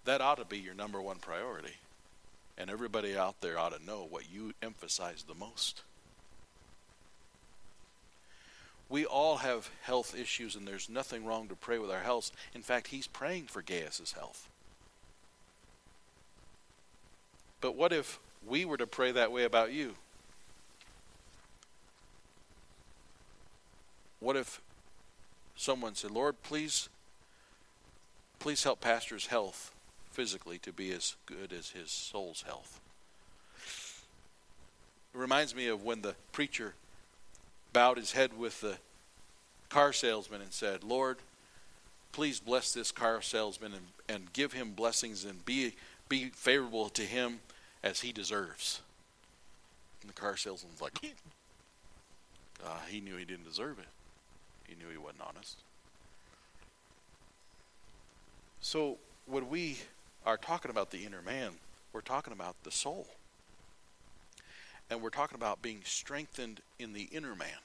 that 0.04 0.20
ought 0.20 0.38
to 0.38 0.44
be 0.44 0.58
your 0.58 0.74
number 0.74 1.00
one 1.00 1.16
priority. 1.16 1.76
And 2.58 2.70
everybody 2.70 3.16
out 3.16 3.40
there 3.40 3.58
ought 3.58 3.76
to 3.76 3.84
know 3.84 4.06
what 4.08 4.30
you 4.30 4.52
emphasize 4.62 5.22
the 5.22 5.34
most. 5.34 5.82
We 8.90 9.06
all 9.06 9.38
have 9.38 9.70
health 9.82 10.18
issues, 10.18 10.56
and 10.56 10.66
there's 10.66 10.90
nothing 10.90 11.24
wrong 11.24 11.48
to 11.48 11.54
pray 11.54 11.78
with 11.78 11.90
our 11.90 12.00
health. 12.00 12.32
In 12.54 12.60
fact, 12.60 12.88
he's 12.88 13.06
praying 13.06 13.46
for 13.46 13.62
Gaius' 13.62 14.12
health. 14.12 14.49
But 17.60 17.76
what 17.76 17.92
if 17.92 18.18
we 18.46 18.64
were 18.64 18.76
to 18.76 18.86
pray 18.86 19.12
that 19.12 19.32
way 19.32 19.44
about 19.44 19.72
you? 19.72 19.94
What 24.20 24.36
if 24.36 24.60
someone 25.56 25.94
said, 25.94 26.10
Lord, 26.10 26.42
please, 26.42 26.88
please 28.38 28.64
help 28.64 28.80
Pastor's 28.80 29.26
health 29.26 29.72
physically 30.10 30.58
to 30.58 30.72
be 30.72 30.92
as 30.92 31.16
good 31.26 31.52
as 31.52 31.70
his 31.70 31.90
soul's 31.90 32.42
health? 32.42 32.80
It 35.14 35.18
reminds 35.18 35.54
me 35.54 35.66
of 35.66 35.82
when 35.82 36.02
the 36.02 36.14
preacher 36.32 36.74
bowed 37.72 37.96
his 37.96 38.12
head 38.12 38.38
with 38.38 38.60
the 38.60 38.76
car 39.68 39.92
salesman 39.92 40.42
and 40.42 40.52
said, 40.52 40.84
Lord, 40.84 41.18
please 42.12 42.40
bless 42.40 42.72
this 42.72 42.92
car 42.92 43.22
salesman 43.22 43.72
and, 43.72 43.86
and 44.08 44.32
give 44.32 44.52
him 44.52 44.72
blessings 44.72 45.24
and 45.24 45.44
be, 45.44 45.74
be 46.10 46.26
favorable 46.34 46.90
to 46.90 47.02
him 47.02 47.40
as 47.82 48.00
he 48.00 48.12
deserves. 48.12 48.82
And 50.02 50.10
the 50.10 50.14
car 50.14 50.36
salesman's 50.36 50.82
like, 50.82 50.98
uh, 52.62 52.80
he 52.88 53.00
knew 53.00 53.16
he 53.16 53.24
didn't 53.24 53.46
deserve 53.46 53.78
it. 53.78 53.86
He 54.68 54.74
knew 54.74 54.90
he 54.90 54.98
wasn't 54.98 55.22
honest. 55.26 55.56
So 58.60 58.98
when 59.26 59.48
we 59.48 59.78
are 60.26 60.36
talking 60.36 60.70
about 60.70 60.90
the 60.90 61.06
inner 61.06 61.22
man, 61.22 61.52
we're 61.92 62.02
talking 62.02 62.32
about 62.32 62.56
the 62.64 62.70
soul. 62.70 63.06
And 64.90 65.00
we're 65.00 65.10
talking 65.10 65.36
about 65.36 65.62
being 65.62 65.80
strengthened 65.84 66.60
in 66.78 66.92
the 66.92 67.08
inner 67.12 67.36
man. 67.36 67.62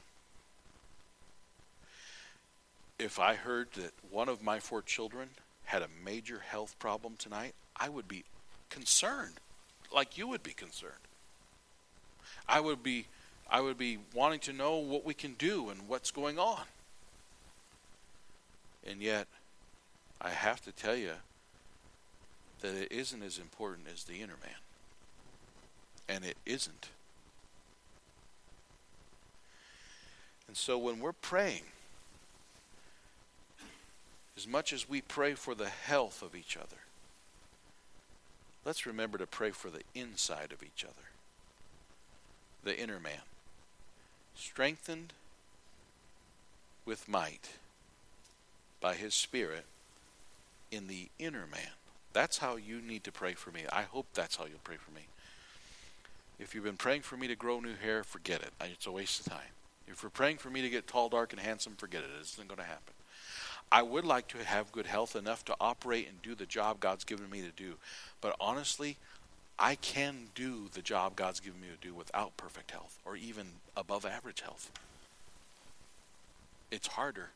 If 3.00 3.20
I 3.20 3.34
heard 3.34 3.70
that 3.74 3.92
one 4.10 4.30
of 4.30 4.44
my 4.44 4.60
four 4.60 4.82
children 4.82 5.30
had 5.66 5.82
a 5.82 5.90
major 6.04 6.40
health 6.40 6.78
problem 6.80 7.16
tonight, 7.18 7.56
I 7.75 7.90
would 7.90 8.08
be 8.08 8.24
concerned 8.75 9.36
like 9.94 10.17
you 10.17 10.27
would 10.27 10.44
be 10.44 10.51
concerned. 10.51 10.94
I 12.48 12.60
would 12.60 12.84
be 12.84 13.08
I 13.50 13.62
would 13.62 13.77
be 13.77 14.00
wanting 14.13 14.39
to 14.41 14.53
know 14.53 14.77
what 14.77 15.05
we 15.05 15.13
can 15.13 15.34
do 15.36 15.70
and 15.70 15.88
what's 15.88 16.12
going 16.12 16.38
on. 16.38 16.63
And 18.86 19.01
yet 19.01 19.27
I 20.20 20.32
have 20.32 20.62
to 20.65 20.72
tell 20.72 20.96
you 20.96 21.12
that 22.62 22.75
it 22.75 22.91
isn't 22.91 23.24
as 23.24 23.38
important 23.38 23.88
as 23.94 24.03
the 24.03 24.15
inner 24.15 24.38
man. 24.44 24.60
And 26.10 26.25
it 26.25 26.38
isn't. 26.46 26.89
And 30.48 30.58
so 30.58 30.77
when 30.77 31.00
we're 31.00 31.13
praying, 31.13 31.63
as 34.36 34.48
much 34.48 34.74
as 34.74 34.89
we 34.89 35.01
pray 35.01 35.34
for 35.34 35.55
the 35.55 35.70
health 35.70 36.22
of 36.22 36.36
each 36.36 36.58
other, 36.58 36.85
let's 38.65 38.86
remember 38.86 39.17
to 39.17 39.27
pray 39.27 39.51
for 39.51 39.69
the 39.69 39.84
inside 39.93 40.51
of 40.51 40.63
each 40.63 40.84
other, 40.84 41.07
the 42.63 42.77
inner 42.77 43.00
man, 43.00 43.22
strengthened 44.36 45.13
with 46.86 47.07
might 47.07 47.51
by 48.81 48.95
his 48.95 49.13
Spirit 49.13 49.65
in 50.72 50.88
the 50.88 51.07
inner 51.19 51.48
man. 51.50 51.72
That's 52.13 52.39
how 52.39 52.55
you 52.55 52.81
need 52.81 53.03
to 53.03 53.12
pray 53.12 53.34
for 53.34 53.51
me. 53.51 53.62
I 53.72 53.84
hope 53.84 54.07
that's 54.13 54.36
how 54.38 54.45
you'll 54.45 54.60
pray 54.63 54.77
for 54.77 54.91
me. 54.91 55.01
If 56.39 56.53
you've 56.53 56.63
been 56.63 56.77
praying 56.77 57.01
for 57.01 57.17
me 57.17 57.27
to 57.27 57.36
grow 57.36 57.60
new 57.60 57.75
hair, 57.75 58.03
forget 58.03 58.41
it. 58.41 58.51
It's 58.62 58.88
a 58.88 58.91
waste 58.91 59.22
of 59.22 59.31
time. 59.31 59.53
If 59.88 60.01
you're 60.01 60.10
praying 60.10 60.38
for 60.38 60.50
me 60.50 60.62
to 60.62 60.69
get 60.69 60.88
tall, 60.88 61.10
dark, 61.10 61.31
and 61.31 61.41
handsome, 61.41 61.75
forget 61.77 62.01
it. 62.01 62.10
It 62.17 62.22
isn't 62.22 62.48
going 62.48 62.57
to 62.57 62.63
happen. 62.63 62.93
I 63.72 63.81
would 63.81 64.05
like 64.05 64.27
to 64.29 64.43
have 64.43 64.72
good 64.72 64.86
health 64.86 65.15
enough 65.15 65.43
to 65.45 65.55
operate 65.60 66.07
and 66.07 66.22
do 66.22 66.36
the 66.36 66.45
job 66.45 66.79
God's 66.79 67.03
given 67.03 67.29
me 67.29 67.41
to 67.41 67.51
do. 67.51 67.75
But 68.22 68.36
honestly, 68.39 68.98
I 69.57 69.75
can 69.75 70.27
do 70.36 70.69
the 70.74 70.81
job 70.81 71.15
God's 71.15 71.39
given 71.39 71.62
me 71.62 71.67
to 71.67 71.88
do 71.88 71.93
without 71.93 72.38
perfect 72.38 72.72
health 72.72 73.00
or 73.05 73.15
even 73.15 73.48
above 73.75 74.05
average 74.05 74.41
health. 74.41 74.72
It's 76.72 76.88
harder, 76.88 77.29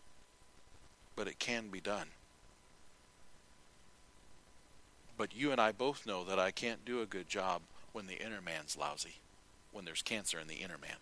but 1.16 1.28
it 1.28 1.40
can 1.40 1.70
be 1.70 1.80
done. 1.80 2.08
But 5.18 5.36
you 5.36 5.52
and 5.52 5.60
I 5.60 5.72
both 5.72 6.06
know 6.06 6.24
that 6.24 6.40
I 6.40 6.52
can't 6.52 6.86
do 6.86 7.02
a 7.02 7.06
good 7.06 7.28
job 7.28 7.62
when 7.92 8.08
the 8.08 8.24
inner 8.24 8.42
man's 8.42 8.78
lousy, 8.78 9.16
when 9.72 9.86
there's 9.86 10.02
cancer 10.02 10.40
in 10.40 10.48
the 10.48 10.56
inner 10.56 10.78
man. 10.78 10.98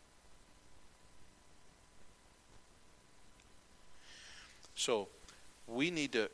So 4.74 5.08
we 5.68 5.92
need 5.92 6.12
to 6.14 6.30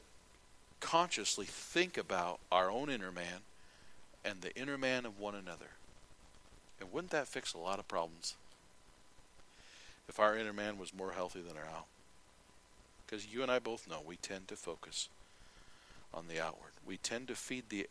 consciously 0.80 1.46
think 1.46 1.98
about 1.98 2.40
our 2.52 2.70
own 2.70 2.90
inner 2.90 3.12
man 3.12 3.42
and 4.24 4.42
the 4.42 4.56
inner 4.56 4.78
man 4.78 5.06
of 5.06 5.20
one 5.20 5.36
another. 5.36 5.72
And 6.80 6.92
wouldn't 6.92 7.12
that 7.12 7.28
fix 7.28 7.54
a 7.54 7.58
lot 7.58 7.80
of 7.80 7.88
problems? 7.88 8.36
If 10.08 10.20
our 10.20 10.38
inner 10.38 10.54
man 10.54 10.78
was 10.78 10.94
more 10.94 11.14
healthy 11.14 11.42
than 11.42 11.58
our 11.58 11.66
out. 11.66 11.86
Because 13.06 13.34
you 13.34 13.42
and 13.42 13.52
I 13.52 13.60
both 13.60 13.90
know 13.90 14.02
we 14.06 14.18
tend 14.18 14.48
to 14.50 14.56
focus 14.56 15.10
on 16.14 16.26
the 16.28 16.42
outward. 16.42 16.72
We 16.86 16.98
tend 16.98 17.28
to 17.30 17.36
feed 17.36 17.70
the 17.70 17.88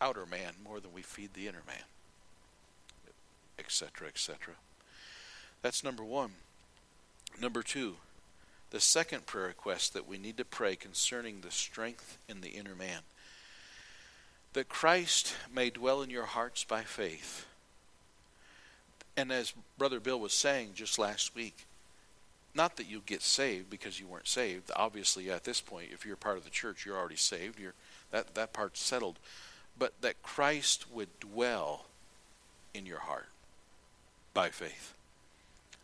outer 0.00 0.26
man 0.26 0.54
more 0.62 0.80
than 0.80 0.92
we 0.92 1.02
feed 1.02 1.34
the 1.34 1.48
inner 1.48 1.62
man, 1.66 1.84
etc., 3.58 4.08
etc. 4.08 4.54
That's 5.62 5.82
number 5.82 6.04
one. 6.04 6.32
Number 7.40 7.62
two, 7.62 7.96
the 8.74 8.80
second 8.80 9.24
prayer 9.24 9.46
request 9.46 9.94
that 9.94 10.08
we 10.08 10.18
need 10.18 10.36
to 10.36 10.44
pray 10.44 10.74
concerning 10.74 11.40
the 11.40 11.50
strength 11.52 12.18
in 12.28 12.40
the 12.40 12.48
inner 12.48 12.74
man 12.74 13.02
that 14.52 14.68
Christ 14.68 15.32
may 15.54 15.70
dwell 15.70 16.02
in 16.02 16.10
your 16.10 16.24
hearts 16.24 16.64
by 16.64 16.82
faith. 16.82 17.46
And 19.16 19.30
as 19.30 19.52
Brother 19.78 20.00
Bill 20.00 20.18
was 20.18 20.34
saying 20.34 20.70
just 20.74 20.98
last 20.98 21.36
week, 21.36 21.66
not 22.52 22.76
that 22.76 22.90
you 22.90 23.00
get 23.06 23.22
saved 23.22 23.70
because 23.70 24.00
you 24.00 24.08
weren't 24.08 24.26
saved. 24.26 24.72
Obviously, 24.74 25.30
at 25.30 25.44
this 25.44 25.60
point, 25.60 25.90
if 25.92 26.04
you're 26.04 26.16
part 26.16 26.36
of 26.36 26.42
the 26.42 26.50
church, 26.50 26.84
you're 26.84 26.98
already 26.98 27.14
saved. 27.14 27.60
You're, 27.60 27.74
that, 28.10 28.34
that 28.34 28.52
part's 28.52 28.82
settled. 28.82 29.20
But 29.78 29.92
that 30.00 30.20
Christ 30.24 30.86
would 30.92 31.20
dwell 31.20 31.84
in 32.74 32.86
your 32.86 32.98
heart 32.98 33.28
by 34.34 34.48
faith. 34.48 34.94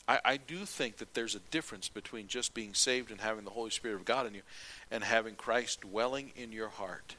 I, 0.08 0.20
I 0.24 0.36
do 0.36 0.64
think 0.64 0.98
that 0.98 1.14
there's 1.14 1.34
a 1.34 1.40
difference 1.50 1.88
between 1.88 2.26
just 2.26 2.54
being 2.54 2.74
saved 2.74 3.10
and 3.10 3.20
having 3.20 3.44
the 3.44 3.50
Holy 3.50 3.70
Spirit 3.70 3.96
of 3.96 4.04
God 4.04 4.26
in 4.26 4.34
you 4.34 4.42
and 4.90 5.04
having 5.04 5.34
Christ 5.34 5.82
dwelling 5.82 6.32
in 6.36 6.52
your 6.52 6.68
heart. 6.68 7.16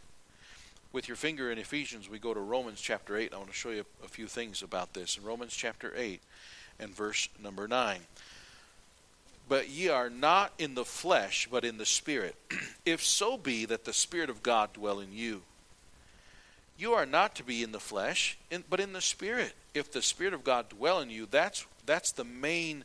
With 0.94 1.08
your 1.08 1.16
finger 1.16 1.52
in 1.52 1.58
Ephesians, 1.58 2.10
we 2.10 2.20
go 2.20 2.34
to 2.34 2.40
Romans 2.40 2.82
chapter 2.82 3.16
8. 3.16 3.34
I 3.34 3.38
want 3.38 3.50
to 3.50 3.56
show 3.56 3.70
you 3.70 3.86
a 4.04 4.10
few 4.10 4.28
things 4.28 4.62
about 4.62 4.94
this. 4.94 5.18
In 5.18 5.24
Romans 5.24 5.54
chapter 5.54 5.94
8 5.96 6.20
and 6.80 6.94
verse 6.94 7.30
number 7.42 7.68
9. 7.68 8.00
But 9.48 9.70
ye 9.70 9.88
are 9.90 10.10
not 10.10 10.54
in 10.58 10.76
the 10.76 10.86
flesh, 10.86 11.48
but 11.50 11.64
in 11.64 11.78
the 11.78 11.86
Spirit, 11.86 12.36
if 12.86 13.04
so 13.04 13.38
be 13.38 13.66
that 13.66 13.86
the 13.86 13.94
Spirit 13.94 14.30
of 14.30 14.44
God 14.44 14.74
dwell 14.74 15.00
in 15.00 15.14
you. 15.14 15.44
You 16.78 16.94
are 16.94 17.06
not 17.06 17.36
to 17.36 17.44
be 17.44 17.62
in 17.62 17.72
the 17.72 17.80
flesh, 17.80 18.38
but 18.70 18.80
in 18.80 18.94
the 18.94 19.02
Spirit. 19.02 19.54
If 19.74 19.92
the 19.92 20.02
Spirit 20.02 20.34
of 20.34 20.44
God 20.44 20.70
dwell 20.70 21.00
in 21.00 21.10
you, 21.10 21.28
that's 21.30 21.66
that's 21.86 22.12
the 22.12 22.24
main 22.24 22.84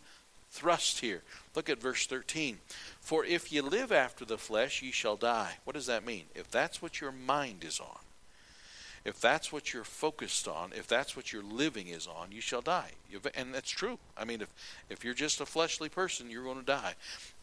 thrust 0.51 1.01
here. 1.01 1.23
Look 1.55 1.69
at 1.69 1.81
verse 1.81 2.07
13. 2.07 2.59
For 3.01 3.25
if 3.25 3.53
ye 3.53 3.61
live 3.61 3.93
after 3.93 4.25
the 4.25 4.39
flesh, 4.39 4.83
ye 4.83 4.91
shall 4.91 5.17
die. 5.17 5.55
What 5.65 5.75
does 5.75 5.87
that 5.87 6.07
mean? 6.07 6.25
If 6.35 6.51
that's 6.51 6.81
what 6.81 7.01
your 7.01 7.13
mind 7.13 7.65
is 7.65 7.81
on, 7.81 7.99
if 9.05 9.21
that's 9.21 9.53
what 9.53 9.73
you're 9.73 9.85
focused 9.85 10.49
on, 10.49 10.73
if 10.77 10.89
that's 10.89 11.15
what 11.15 11.33
your 11.33 11.45
living 11.45 11.87
is 11.87 12.09
on, 12.09 12.33
you 12.33 12.41
shall 12.41 12.61
die. 12.61 12.91
And 13.37 13.55
that's 13.55 13.71
true. 13.71 14.01
I 14.19 14.25
mean, 14.25 14.41
if, 14.41 14.49
if 14.91 15.05
you're 15.05 15.15
just 15.15 15.41
a 15.41 15.47
fleshly 15.47 15.89
person, 15.89 16.29
you're 16.29 16.43
going 16.43 16.59
to 16.59 16.65
die. 16.65 16.95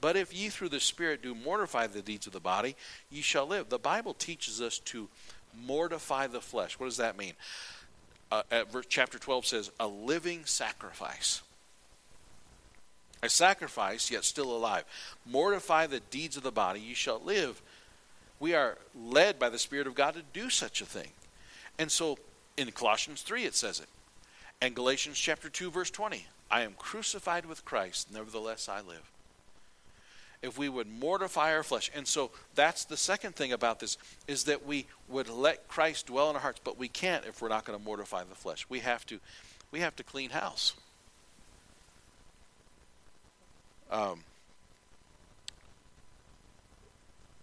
But 0.02 0.18
if 0.18 0.34
ye 0.34 0.50
through 0.50 0.70
the 0.70 0.82
Spirit 0.82 1.22
do 1.22 1.34
mortify 1.34 1.88
the 1.88 2.02
deeds 2.02 2.28
of 2.28 2.34
the 2.34 2.42
body, 2.42 2.76
ye 3.10 3.22
shall 3.22 3.48
live. 3.48 3.70
The 3.70 3.80
Bible 3.80 4.14
teaches 4.14 4.62
us 4.62 4.78
to 4.80 5.08
mortify 5.66 6.28
the 6.28 6.42
flesh. 6.42 6.78
What 6.80 6.88
does 6.88 6.98
that 6.98 7.18
mean? 7.18 7.34
Uh, 8.34 8.42
at 8.50 8.72
verse, 8.72 8.88
chapter 8.90 9.20
12 9.20 9.46
says, 9.46 9.72
a 9.80 9.86
living 9.86 10.44
sacrifice. 10.46 11.44
A 13.22 13.30
sacrifice, 13.30 14.10
yet 14.10 14.24
still 14.24 14.56
alive. 14.56 14.86
Mortify 15.30 15.86
the 15.86 16.00
deeds 16.00 16.36
of 16.36 16.42
the 16.42 16.52
body, 16.52 16.80
you 16.80 16.96
shall 16.96 17.22
live. 17.24 17.62
we 18.40 18.56
are 18.56 18.80
led 18.96 19.38
by 19.38 19.50
the 19.50 19.60
Spirit 19.60 19.86
of 19.86 19.94
God 19.94 20.16
to 20.16 20.24
do 20.34 20.50
such 20.50 20.82
a 20.82 20.86
thing. 20.86 21.10
And 21.78 21.92
so 21.92 22.18
in 22.58 22.72
Colossians 22.72 23.22
3 23.22 23.44
it 23.44 23.56
says 23.56 23.80
it. 23.80 23.88
And 24.62 24.76
Galatians 24.76 25.20
chapter 25.20 25.48
2 25.48 25.70
verse 25.70 25.92
20, 25.92 26.26
I 26.50 26.62
am 26.62 26.74
crucified 26.74 27.46
with 27.46 27.64
Christ, 27.64 28.12
nevertheless 28.12 28.68
I 28.68 28.82
live. 28.82 29.13
If 30.44 30.58
we 30.58 30.70
would 30.70 30.88
mortify 30.88 31.56
our 31.56 31.64
flesh. 31.64 31.90
And 31.96 32.06
so 32.06 32.30
that's 32.54 32.86
the 32.86 32.98
second 32.98 33.36
thing 33.36 33.52
about 33.54 33.80
this 33.80 33.98
is 34.28 34.44
that 34.44 34.68
we 34.68 34.86
would 35.08 35.30
let 35.30 35.68
Christ 35.68 36.08
dwell 36.08 36.30
in 36.30 36.36
our 36.36 36.42
hearts, 36.42 36.60
but 36.64 36.78
we 36.78 36.90
can't 36.90 37.26
if 37.26 37.42
we're 37.42 37.50
not 37.50 37.66
going 37.66 37.80
to 37.80 37.84
mortify 37.84 38.24
the 38.24 38.36
flesh. 38.36 38.66
We 38.70 38.80
have 38.80 39.06
to 39.08 39.20
we 39.72 39.80
have 39.80 39.96
to 39.96 40.04
clean 40.04 40.30
house. 40.30 40.74
Um, 43.90 44.24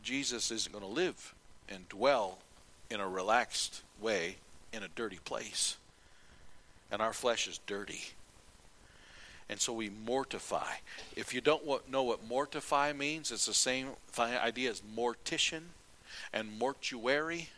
Jesus 0.03 0.51
isn't 0.51 0.73
going 0.73 0.85
to 0.85 0.91
live 0.91 1.35
and 1.69 1.89
dwell 1.89 2.39
in 2.91 3.01
a 3.01 3.09
relaxed 3.09 3.83
way 4.01 4.37
in 4.73 4.83
a 4.83 4.89
dirty 4.89 5.19
place. 5.25 5.77
And 6.91 7.01
our 7.01 7.13
flesh 7.13 7.47
is 7.49 7.59
dirty. 7.67 8.03
And 9.51 9.61
so 9.61 9.73
we 9.73 9.91
mortify. 9.91 10.75
If 11.17 11.35
you 11.35 11.41
don't 11.41 11.91
know 11.91 12.05
what 12.05 12.27
mortify 12.29 12.93
means, 12.93 13.33
it's 13.33 13.47
the 13.47 13.53
same 13.53 13.89
idea 14.17 14.71
as 14.71 14.81
mortician 14.97 15.63
and 16.33 16.57
mortuary. 16.57 17.49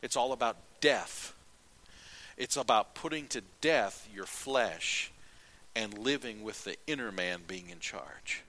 It's 0.00 0.16
all 0.16 0.32
about 0.32 0.56
death. 0.80 1.34
It's 2.38 2.56
about 2.56 2.94
putting 2.94 3.26
to 3.28 3.42
death 3.60 4.08
your 4.12 4.24
flesh 4.24 5.12
and 5.76 5.98
living 5.98 6.42
with 6.42 6.64
the 6.64 6.76
inner 6.86 7.12
man 7.12 7.40
being 7.46 7.68
in 7.68 7.78
charge. 7.78 8.42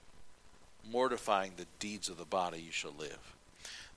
Mortifying 0.89 1.51
the 1.57 1.67
deeds 1.79 2.07
of 2.07 2.17
the 2.17 2.23
body, 2.23 2.61
you 2.61 2.71
shall 2.71 2.93
live. 2.97 3.34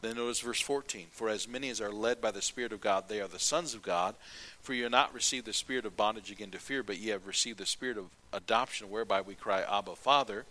Then 0.01 0.17
notice 0.17 0.41
verse 0.41 0.61
14 0.61 1.07
For 1.11 1.29
as 1.29 1.49
many 1.49 1.71
as 1.71 1.81
are 1.81 1.93
led 1.93 2.21
by 2.21 2.31
the 2.31 2.43
Spirit 2.43 2.73
of 2.73 2.81
God, 2.81 3.09
they 3.09 3.21
are 3.21 3.29
the 3.29 3.39
sons 3.39 3.75
of 3.75 3.83
God. 3.83 4.15
For 4.61 4.75
ye 4.75 4.83
have 4.83 4.91
not 4.91 5.15
received 5.15 5.47
the 5.47 5.53
spirit 5.53 5.87
of 5.87 5.97
bondage 5.97 6.31
again 6.31 6.51
to 6.51 6.59
fear, 6.59 6.83
but 6.83 6.99
ye 6.99 7.09
have 7.09 7.27
received 7.27 7.59
the 7.59 7.67
spirit 7.67 7.97
of 7.97 8.11
adoption, 8.33 8.91
whereby 8.91 9.21
we 9.21 9.35
cry, 9.35 9.63
Abba, 9.63 9.97
Father. 9.97 10.45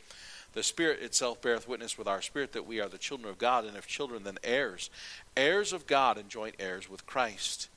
The 0.54 0.64
Spirit 0.64 1.02
itself 1.02 1.42
beareth 1.42 1.68
witness 1.68 1.98
with 1.98 2.08
our 2.08 2.22
spirit 2.22 2.54
that 2.54 2.66
we 2.66 2.80
are 2.80 2.90
the 2.90 2.98
children 2.98 3.30
of 3.30 3.38
God, 3.38 3.64
and 3.64 3.78
if 3.78 3.86
children, 3.86 4.24
then 4.24 4.40
heirs, 4.44 4.90
heirs 5.36 5.72
of 5.72 5.86
God, 5.86 6.18
and 6.18 6.30
joint 6.30 6.56
heirs 6.58 6.90
with 6.90 7.06
Christ. 7.06 7.70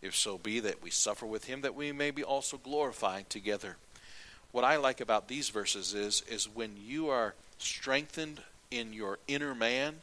If 0.00 0.16
so 0.16 0.38
be 0.38 0.58
that 0.58 0.82
we 0.82 0.90
suffer 0.90 1.24
with 1.24 1.44
him, 1.44 1.60
that 1.60 1.76
we 1.76 1.92
may 1.92 2.10
be 2.10 2.24
also 2.24 2.56
glorified 2.56 3.30
together. 3.30 3.76
What 4.50 4.64
I 4.64 4.76
like 4.76 5.00
about 5.00 5.28
these 5.28 5.50
verses 5.50 5.94
is, 5.94 6.24
is 6.28 6.48
when 6.52 6.76
you 6.84 7.08
are 7.08 7.34
strengthened 7.58 8.40
in 8.70 8.92
your 8.92 9.20
inner 9.28 9.54
man, 9.54 10.00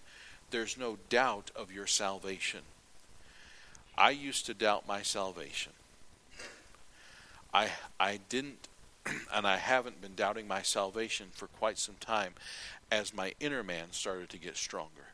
there's 0.52 0.78
no 0.78 0.98
doubt 1.10 1.52
of 1.56 1.72
your 1.72 1.88
salvation. 1.88 2.62
I 3.98 4.12
used 4.12 4.46
to 4.46 4.54
doubt 4.54 4.88
my 4.88 5.02
salvation. 5.02 5.74
I 7.54 7.70
I 8.00 8.20
didn't 8.30 8.68
and 9.34 9.48
I 9.48 9.58
haven't 9.58 10.02
been 10.02 10.16
doubting 10.16 10.48
my 10.48 10.62
salvation 10.62 11.28
for 11.34 11.48
quite 11.48 11.78
some 11.78 11.96
time 12.00 12.34
as 12.92 13.14
my 13.14 13.34
inner 13.40 13.64
man 13.64 13.92
started 13.92 14.30
to 14.30 14.38
get 14.38 14.58
stronger. 14.58 15.10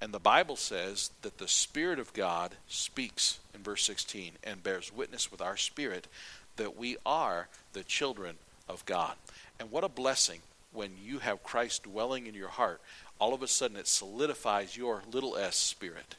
And 0.00 0.12
the 0.12 0.18
Bible 0.18 0.56
says 0.56 1.10
that 1.22 1.38
the 1.38 1.48
Spirit 1.48 1.98
of 1.98 2.12
God 2.12 2.56
speaks 2.68 3.38
in 3.54 3.62
verse 3.62 3.84
16 3.84 4.32
and 4.44 4.62
bears 4.62 4.92
witness 4.92 5.30
with 5.30 5.40
our 5.40 5.56
spirit 5.56 6.06
that 6.56 6.76
we 6.76 6.96
are 7.06 7.48
the 7.72 7.82
children 7.84 8.36
of 8.68 8.84
God. 8.84 9.14
And 9.58 9.70
what 9.70 9.84
a 9.84 9.88
blessing 9.88 10.40
when 10.72 10.92
you 11.02 11.20
have 11.20 11.42
Christ 11.42 11.84
dwelling 11.84 12.26
in 12.26 12.34
your 12.34 12.48
heart 12.48 12.80
all 13.18 13.34
of 13.34 13.42
a 13.42 13.48
sudden 13.48 13.76
it 13.76 13.88
solidifies 13.88 14.76
your 14.76 15.02
little 15.10 15.36
s 15.36 15.56
spirit. 15.56 16.16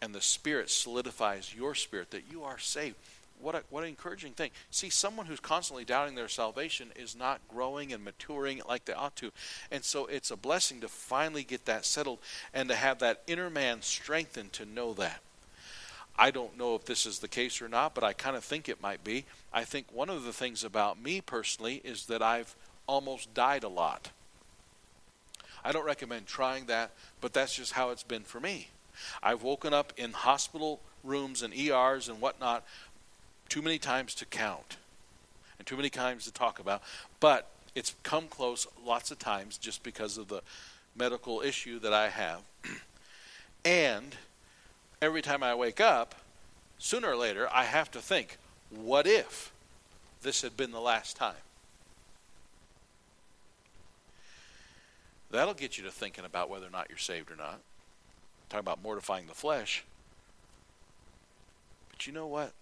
And 0.00 0.14
the 0.14 0.20
Spirit 0.20 0.68
solidifies 0.68 1.54
your 1.54 1.74
spirit 1.74 2.10
that 2.10 2.30
you 2.30 2.44
are 2.44 2.58
saved. 2.58 2.96
What, 3.40 3.54
a, 3.54 3.62
what 3.70 3.82
an 3.82 3.88
encouraging 3.88 4.32
thing. 4.32 4.50
See, 4.70 4.90
someone 4.90 5.26
who's 5.26 5.40
constantly 5.40 5.84
doubting 5.84 6.14
their 6.14 6.28
salvation 6.28 6.88
is 6.94 7.16
not 7.16 7.40
growing 7.48 7.92
and 7.92 8.04
maturing 8.04 8.60
like 8.68 8.84
they 8.84 8.92
ought 8.92 9.16
to. 9.16 9.32
And 9.70 9.82
so 9.82 10.06
it's 10.06 10.30
a 10.30 10.36
blessing 10.36 10.80
to 10.80 10.88
finally 10.88 11.42
get 11.42 11.64
that 11.64 11.84
settled 11.84 12.18
and 12.52 12.68
to 12.68 12.74
have 12.74 12.98
that 12.98 13.22
inner 13.26 13.50
man 13.50 13.82
strengthened 13.82 14.52
to 14.54 14.66
know 14.66 14.92
that. 14.94 15.20
I 16.16 16.30
don't 16.30 16.56
know 16.56 16.74
if 16.74 16.84
this 16.84 17.06
is 17.06 17.18
the 17.18 17.28
case 17.28 17.60
or 17.60 17.68
not, 17.68 17.94
but 17.94 18.04
I 18.04 18.12
kind 18.12 18.36
of 18.36 18.44
think 18.44 18.68
it 18.68 18.82
might 18.82 19.02
be. 19.02 19.24
I 19.52 19.64
think 19.64 19.86
one 19.90 20.10
of 20.10 20.24
the 20.24 20.32
things 20.32 20.62
about 20.62 21.02
me 21.02 21.20
personally 21.20 21.80
is 21.82 22.06
that 22.06 22.22
I've 22.22 22.54
almost 22.86 23.34
died 23.34 23.64
a 23.64 23.68
lot. 23.68 24.10
I 25.64 25.72
don't 25.72 25.86
recommend 25.86 26.26
trying 26.26 26.66
that, 26.66 26.90
but 27.20 27.32
that's 27.32 27.54
just 27.54 27.72
how 27.72 27.90
it's 27.90 28.02
been 28.02 28.22
for 28.22 28.40
me. 28.40 28.68
I've 29.22 29.42
woken 29.42 29.72
up 29.72 29.92
in 29.96 30.12
hospital 30.12 30.80
rooms 31.02 31.42
and 31.42 31.54
ERs 31.54 32.08
and 32.08 32.20
whatnot 32.20 32.64
too 33.48 33.62
many 33.62 33.78
times 33.78 34.14
to 34.16 34.26
count 34.26 34.76
and 35.58 35.66
too 35.66 35.76
many 35.76 35.90
times 35.90 36.24
to 36.24 36.32
talk 36.32 36.58
about, 36.58 36.82
but 37.20 37.48
it's 37.74 37.94
come 38.02 38.28
close 38.28 38.66
lots 38.84 39.10
of 39.10 39.18
times 39.18 39.58
just 39.58 39.82
because 39.82 40.18
of 40.18 40.28
the 40.28 40.42
medical 40.96 41.40
issue 41.40 41.78
that 41.80 41.92
I 41.92 42.08
have. 42.08 42.40
and 43.64 44.16
every 45.02 45.22
time 45.22 45.42
I 45.42 45.54
wake 45.54 45.80
up, 45.80 46.14
sooner 46.78 47.08
or 47.08 47.16
later, 47.16 47.48
I 47.52 47.64
have 47.64 47.90
to 47.92 48.00
think, 48.00 48.38
what 48.70 49.06
if 49.06 49.52
this 50.22 50.42
had 50.42 50.56
been 50.56 50.72
the 50.72 50.80
last 50.80 51.16
time? 51.16 51.34
That'll 55.34 55.52
get 55.52 55.76
you 55.76 55.82
to 55.82 55.90
thinking 55.90 56.24
about 56.24 56.48
whether 56.48 56.66
or 56.66 56.70
not 56.70 56.86
you're 56.88 56.96
saved 56.96 57.28
or 57.28 57.36
not. 57.36 57.58
Talk 58.48 58.60
about 58.60 58.82
mortifying 58.84 59.26
the 59.26 59.34
flesh. 59.34 59.84
But 61.90 62.06
you 62.06 62.12
know 62.12 62.28
what? 62.28 62.52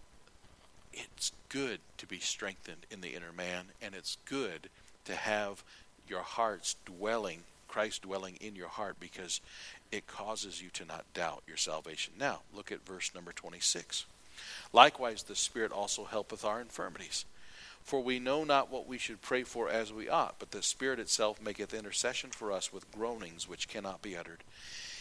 It's 0.91 1.33
good 1.51 1.81
to 1.99 2.07
be 2.07 2.19
strengthened 2.19 2.87
in 2.91 3.03
the 3.03 3.15
inner 3.15 3.33
man, 3.37 3.67
and 3.83 3.95
it's 3.95 4.17
good 4.25 4.71
to 5.05 5.15
have 5.15 5.63
your 6.09 6.23
hearts 6.23 6.77
dwelling, 6.87 7.41
Christ 7.69 8.03
dwelling 8.03 8.39
in 8.41 8.57
your 8.57 8.69
heart, 8.69 8.97
because 8.99 9.43
it 9.91 10.07
causes 10.07 10.63
you 10.63 10.71
to 10.71 10.87
not 10.87 11.05
doubt 11.13 11.43
your 11.47 11.59
salvation. 11.59 12.15
Now, 12.19 12.41
look 12.55 12.73
at 12.73 12.87
verse 12.87 13.11
number 13.15 13.33
26. 13.33 14.07
Likewise, 14.73 15.25
the 15.25 15.37
Spirit 15.37 15.73
also 15.73 16.05
helpeth 16.05 16.43
our 16.43 16.61
infirmities. 16.61 17.27
For 17.83 18.01
we 18.01 18.19
know 18.19 18.45
not 18.45 18.71
what 18.71 18.87
we 18.87 18.97
should 18.97 19.21
pray 19.21 19.43
for 19.43 19.69
as 19.69 19.93
we 19.93 20.09
ought, 20.09 20.39
but 20.39 20.53
the 20.53 20.63
Spirit 20.63 20.99
itself 20.99 21.43
maketh 21.43 21.75
intercession 21.75 22.31
for 22.31 22.53
us 22.53 22.73
with 22.73 22.91
groanings 22.91 23.49
which 23.49 23.69
cannot 23.69 24.03
be 24.03 24.17
uttered. 24.17 24.45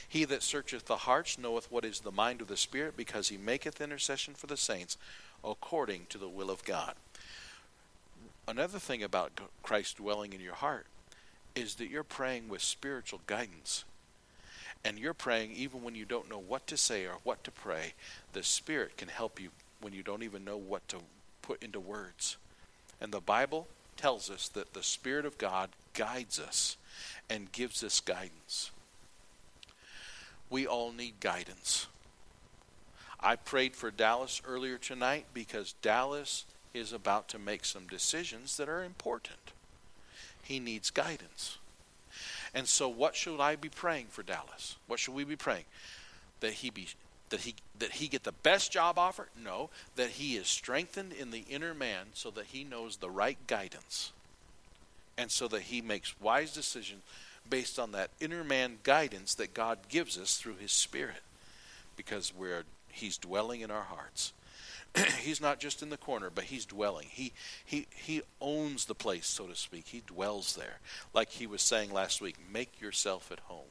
He 0.08 0.26
that 0.26 0.44
searcheth 0.44 0.86
the 0.86 0.98
hearts 0.98 1.38
knoweth 1.38 1.72
what 1.72 1.86
is 1.86 2.02
the 2.02 2.12
mind 2.12 2.41
of 2.41 2.48
the 2.48 2.58
Spirit, 2.58 2.98
because 2.98 3.30
he 3.30 3.38
maketh 3.38 3.80
intercession 3.80 4.34
for 4.34 4.48
the 4.48 4.58
saints 4.58 4.98
according 5.44 6.08
to 6.10 6.17
the 6.17 6.28
will 6.28 6.50
of 6.50 6.65
God. 6.65 6.96
Another 8.48 8.80
thing 8.80 9.04
about 9.04 9.39
Christ 9.63 9.98
dwelling 9.98 10.34
in 10.34 10.41
your 10.41 10.56
heart 10.56 10.88
is 11.56 11.76
that 11.76 11.89
you're 11.89 12.04
praying 12.04 12.50
with 12.50 12.62
spiritual 12.62 13.22
guidance. 13.28 13.86
And 14.84 14.98
you're 14.98 15.13
praying 15.13 15.52
even 15.54 15.84
when 15.84 15.96
you 15.96 16.06
don't 16.06 16.30
know 16.30 16.39
what 16.39 16.65
to 16.67 16.76
say 16.76 17.06
or 17.06 17.17
what 17.24 17.44
to 17.44 17.52
pray. 17.52 17.94
The 18.34 18.44
Spirit 18.44 18.98
can 18.98 19.10
help 19.10 19.39
you 19.39 19.50
when 19.80 19.94
you 19.94 20.02
don't 20.02 20.24
even 20.24 20.44
know 20.44 20.58
what 20.58 20.88
to 20.89 20.98
put 21.41 21.62
into 21.63 21.80
words. 21.80 22.38
And 23.02 23.12
the 23.12 23.20
Bible 23.20 23.68
tells 23.98 24.30
us 24.30 24.48
that 24.50 24.74
the 24.74 24.84
Spirit 24.84 25.26
of 25.26 25.40
God 25.40 25.72
guides 25.94 26.40
us 26.40 26.78
and 27.30 27.52
gives 27.52 27.84
us 27.84 28.00
guidance. 28.00 28.72
We 30.50 30.68
all 30.68 30.92
need 30.92 31.20
guidance. 31.20 31.88
I 33.20 33.36
prayed 33.36 33.76
for 33.76 33.92
Dallas 33.92 34.42
earlier 34.46 34.78
tonight 34.78 35.26
because 35.34 35.74
Dallas 35.82 36.46
is 36.74 36.94
about 36.94 37.28
to 37.30 37.40
make 37.40 37.66
some 37.66 37.88
decisions 37.88 38.58
that 38.58 38.70
are 38.70 38.84
important. 38.84 39.52
He 40.44 40.60
needs 40.60 40.90
guidance. 40.90 41.58
And 42.54 42.68
so, 42.68 42.90
what 42.90 43.16
should 43.16 43.40
I 43.40 43.56
be 43.56 43.70
praying 43.70 44.08
for 44.10 44.24
Dallas? 44.24 44.76
What 44.88 45.00
should 45.00 45.14
we 45.14 45.24
be 45.24 45.36
praying? 45.36 45.66
That 46.42 46.54
he 46.54 46.70
be 46.70 46.88
that 47.32 47.41
he 47.41 47.56
that 47.80 47.94
he 47.94 48.08
get 48.08 48.24
the 48.24 48.32
best 48.32 48.72
job 48.72 49.00
offer? 49.00 49.28
No, 49.44 49.70
that 49.96 50.12
he 50.12 50.36
is 50.36 50.48
strengthened 50.48 51.12
in 51.12 51.32
the 51.32 51.46
inner 51.50 51.74
man 51.74 52.08
so 52.13 52.30
that 52.32 52.46
he 52.46 52.63
knows 52.63 52.98
the 52.98 53.10
right 53.10 53.38
guidance. 53.48 54.12
And 55.17 55.32
so 55.32 55.48
that 55.50 55.63
he 55.63 55.82
makes 55.82 56.20
wise 56.22 56.54
decisions 56.54 57.02
based 57.50 57.80
on 57.80 57.91
that 57.91 58.12
inner 58.20 58.44
man 58.44 58.78
guidance 58.84 59.36
that 59.36 59.54
God 59.54 59.80
gives 59.89 60.17
us 60.17 60.38
through 60.38 60.56
his 60.56 60.72
spirit 60.72 61.24
because 61.96 62.34
we're 62.36 62.63
he's 62.88 63.17
dwelling 63.17 63.62
in 63.62 63.72
our 63.72 63.84
hearts. 63.84 64.34
he's 65.20 65.41
not 65.41 65.60
just 65.60 65.82
in 65.82 65.89
the 65.89 65.98
corner, 65.98 66.30
but 66.34 66.46
he's 66.46 66.65
dwelling. 66.65 67.08
He 67.10 67.34
he 67.63 67.88
he 67.94 68.22
owns 68.39 68.86
the 68.86 68.96
place, 68.96 69.28
so 69.28 69.48
to 69.48 69.56
speak. 69.56 69.88
He 69.88 70.04
dwells 70.06 70.56
there. 70.56 70.80
Like 71.13 71.30
he 71.30 71.48
was 71.48 71.62
saying 71.62 71.91
last 71.91 72.22
week, 72.22 72.36
make 72.52 72.82
yourself 72.82 73.32
at 73.32 73.39
home. 73.41 73.70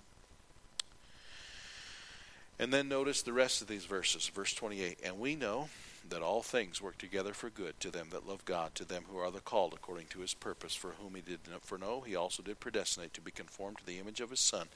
And 2.61 2.70
then 2.70 2.90
notice 2.90 3.23
the 3.23 3.33
rest 3.33 3.62
of 3.62 3.68
these 3.68 3.87
verses, 3.87 4.29
verse 4.29 4.53
28. 4.53 4.99
And 5.03 5.18
we 5.18 5.35
know 5.35 5.70
that 6.11 6.20
all 6.20 6.42
things 6.42 6.83
work 6.83 6.99
together 6.99 7.33
for 7.33 7.49
good 7.49 7.81
to 7.81 7.90
them 7.90 8.09
that 8.11 8.29
love 8.29 8.44
God, 8.44 8.75
to 8.75 8.85
them 8.85 9.05
who 9.11 9.16
are 9.16 9.31
the 9.31 9.40
called 9.40 9.73
according 9.73 10.09
to 10.09 10.20
his 10.20 10.35
purpose, 10.35 10.75
for 10.75 10.90
whom 11.01 11.14
he 11.14 11.23
did 11.23 11.38
foreknow, 11.62 12.03
he 12.03 12.14
also 12.14 12.42
did 12.42 12.61
predestinate 12.61 13.14
to 13.14 13.23
be 13.23 13.31
conformed 13.31 13.79
to 13.79 13.87
the 13.87 13.99
image 13.99 14.20
of 14.20 14.29
his 14.29 14.40
Son, 14.40 14.68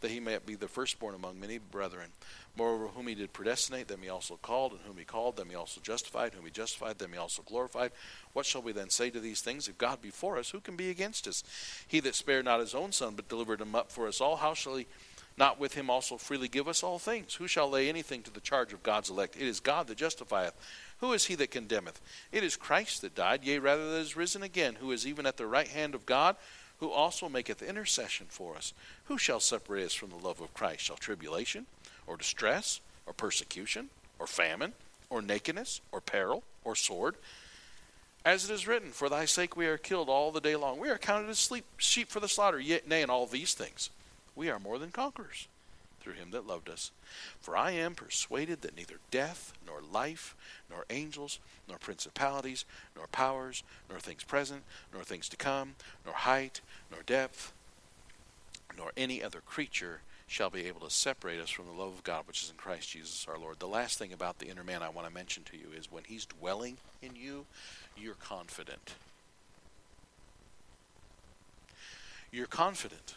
that 0.00 0.12
he 0.12 0.20
might 0.20 0.46
be 0.46 0.54
the 0.54 0.68
firstborn 0.68 1.16
among 1.16 1.40
many 1.40 1.58
brethren. 1.58 2.10
Moreover, 2.56 2.86
whom 2.88 3.08
he 3.08 3.16
did 3.16 3.32
predestinate, 3.32 3.88
them 3.88 4.02
he 4.02 4.08
also 4.08 4.38
called, 4.40 4.70
and 4.70 4.82
whom 4.82 4.96
he 4.96 5.04
called, 5.04 5.36
them 5.36 5.50
he 5.50 5.56
also 5.56 5.80
justified, 5.80 6.34
whom 6.34 6.44
he 6.44 6.52
justified, 6.52 6.98
them 6.98 7.12
he 7.12 7.18
also 7.18 7.42
glorified. 7.42 7.90
What 8.32 8.46
shall 8.46 8.62
we 8.62 8.70
then 8.70 8.90
say 8.90 9.10
to 9.10 9.18
these 9.18 9.40
things? 9.40 9.66
If 9.66 9.76
God 9.76 10.00
be 10.00 10.10
for 10.10 10.38
us, 10.38 10.50
who 10.50 10.60
can 10.60 10.76
be 10.76 10.88
against 10.88 11.26
us? 11.26 11.42
He 11.88 11.98
that 12.00 12.14
spared 12.14 12.44
not 12.44 12.60
his 12.60 12.76
own 12.76 12.92
Son, 12.92 13.14
but 13.16 13.28
delivered 13.28 13.60
him 13.60 13.74
up 13.74 13.90
for 13.90 14.06
us 14.06 14.20
all, 14.20 14.36
how 14.36 14.54
shall 14.54 14.76
he 14.76 14.86
not 15.36 15.58
with 15.58 15.74
him 15.74 15.90
also 15.90 16.16
freely 16.16 16.48
give 16.48 16.68
us 16.68 16.82
all 16.82 16.98
things? 16.98 17.34
Who 17.34 17.48
shall 17.48 17.68
lay 17.68 17.88
anything 17.88 18.22
to 18.22 18.30
the 18.30 18.40
charge 18.40 18.72
of 18.72 18.82
God's 18.82 19.10
elect? 19.10 19.36
It 19.36 19.46
is 19.46 19.60
God 19.60 19.88
that 19.88 19.98
justifieth. 19.98 20.54
Who 21.00 21.12
is 21.12 21.26
he 21.26 21.34
that 21.36 21.50
condemneth? 21.50 22.00
It 22.30 22.44
is 22.44 22.56
Christ 22.56 23.02
that 23.02 23.14
died, 23.14 23.44
yea, 23.44 23.58
rather 23.58 23.90
that 23.90 23.98
is 23.98 24.16
risen 24.16 24.42
again, 24.42 24.76
who 24.76 24.92
is 24.92 25.06
even 25.06 25.26
at 25.26 25.36
the 25.36 25.46
right 25.46 25.66
hand 25.66 25.94
of 25.94 26.06
God, 26.06 26.36
who 26.78 26.90
also 26.90 27.28
maketh 27.28 27.62
intercession 27.62 28.26
for 28.28 28.56
us. 28.56 28.72
Who 29.06 29.18
shall 29.18 29.40
separate 29.40 29.86
us 29.86 29.94
from 29.94 30.10
the 30.10 30.16
love 30.16 30.40
of 30.40 30.54
Christ? 30.54 30.84
Shall 30.84 30.96
tribulation, 30.96 31.66
or 32.06 32.16
distress, 32.16 32.80
or 33.06 33.12
persecution, 33.12 33.90
or 34.18 34.26
famine, 34.26 34.72
or 35.10 35.20
nakedness, 35.20 35.80
or 35.90 36.00
peril, 36.00 36.44
or 36.64 36.76
sword? 36.76 37.16
As 38.24 38.48
it 38.48 38.54
is 38.54 38.66
written, 38.66 38.90
For 38.90 39.08
thy 39.08 39.24
sake 39.24 39.56
we 39.56 39.66
are 39.66 39.76
killed 39.76 40.08
all 40.08 40.30
the 40.30 40.40
day 40.40 40.56
long. 40.56 40.78
We 40.78 40.90
are 40.90 40.98
counted 40.98 41.28
as 41.28 41.50
sheep 41.76 42.08
for 42.08 42.20
the 42.20 42.28
slaughter, 42.28 42.60
yet, 42.60 42.88
nay, 42.88 43.02
in 43.02 43.10
all 43.10 43.26
these 43.26 43.52
things 43.52 43.90
we 44.34 44.50
are 44.50 44.58
more 44.58 44.78
than 44.78 44.90
conquerors 44.90 45.48
through 46.00 46.12
him 46.12 46.30
that 46.32 46.46
loved 46.46 46.68
us. 46.68 46.90
For 47.40 47.56
I 47.56 47.70
am 47.70 47.94
persuaded 47.94 48.60
that 48.60 48.76
neither 48.76 48.96
death, 49.10 49.54
nor 49.66 49.80
life, 49.80 50.36
nor 50.70 50.84
angels, 50.90 51.40
nor 51.66 51.78
principalities, 51.78 52.66
nor 52.94 53.06
powers, 53.06 53.62
nor 53.88 53.98
things 53.98 54.22
present, 54.22 54.62
nor 54.92 55.02
things 55.02 55.28
to 55.30 55.36
come, 55.36 55.76
nor 56.04 56.14
height, 56.14 56.60
nor 56.90 57.00
depth, 57.02 57.52
nor 58.76 58.92
any 58.96 59.22
other 59.22 59.40
creature 59.40 60.00
shall 60.26 60.50
be 60.50 60.66
able 60.66 60.80
to 60.80 60.90
separate 60.90 61.40
us 61.40 61.50
from 61.50 61.66
the 61.66 61.72
love 61.72 61.92
of 61.92 62.04
God 62.04 62.26
which 62.26 62.42
is 62.42 62.50
in 62.50 62.56
Christ 62.56 62.90
Jesus 62.90 63.26
our 63.28 63.38
Lord. 63.38 63.58
The 63.58 63.68
last 63.68 63.98
thing 63.98 64.12
about 64.12 64.38
the 64.38 64.48
inner 64.48 64.64
man 64.64 64.82
I 64.82 64.88
want 64.88 65.06
to 65.06 65.12
mention 65.12 65.42
to 65.44 65.56
you 65.56 65.68
is 65.76 65.90
when 65.90 66.04
he's 66.04 66.26
dwelling 66.26 66.78
in 67.02 67.14
you, 67.14 67.46
you're 67.96 68.14
confident. 68.14 68.94
You're 72.32 72.46
confident. 72.46 73.16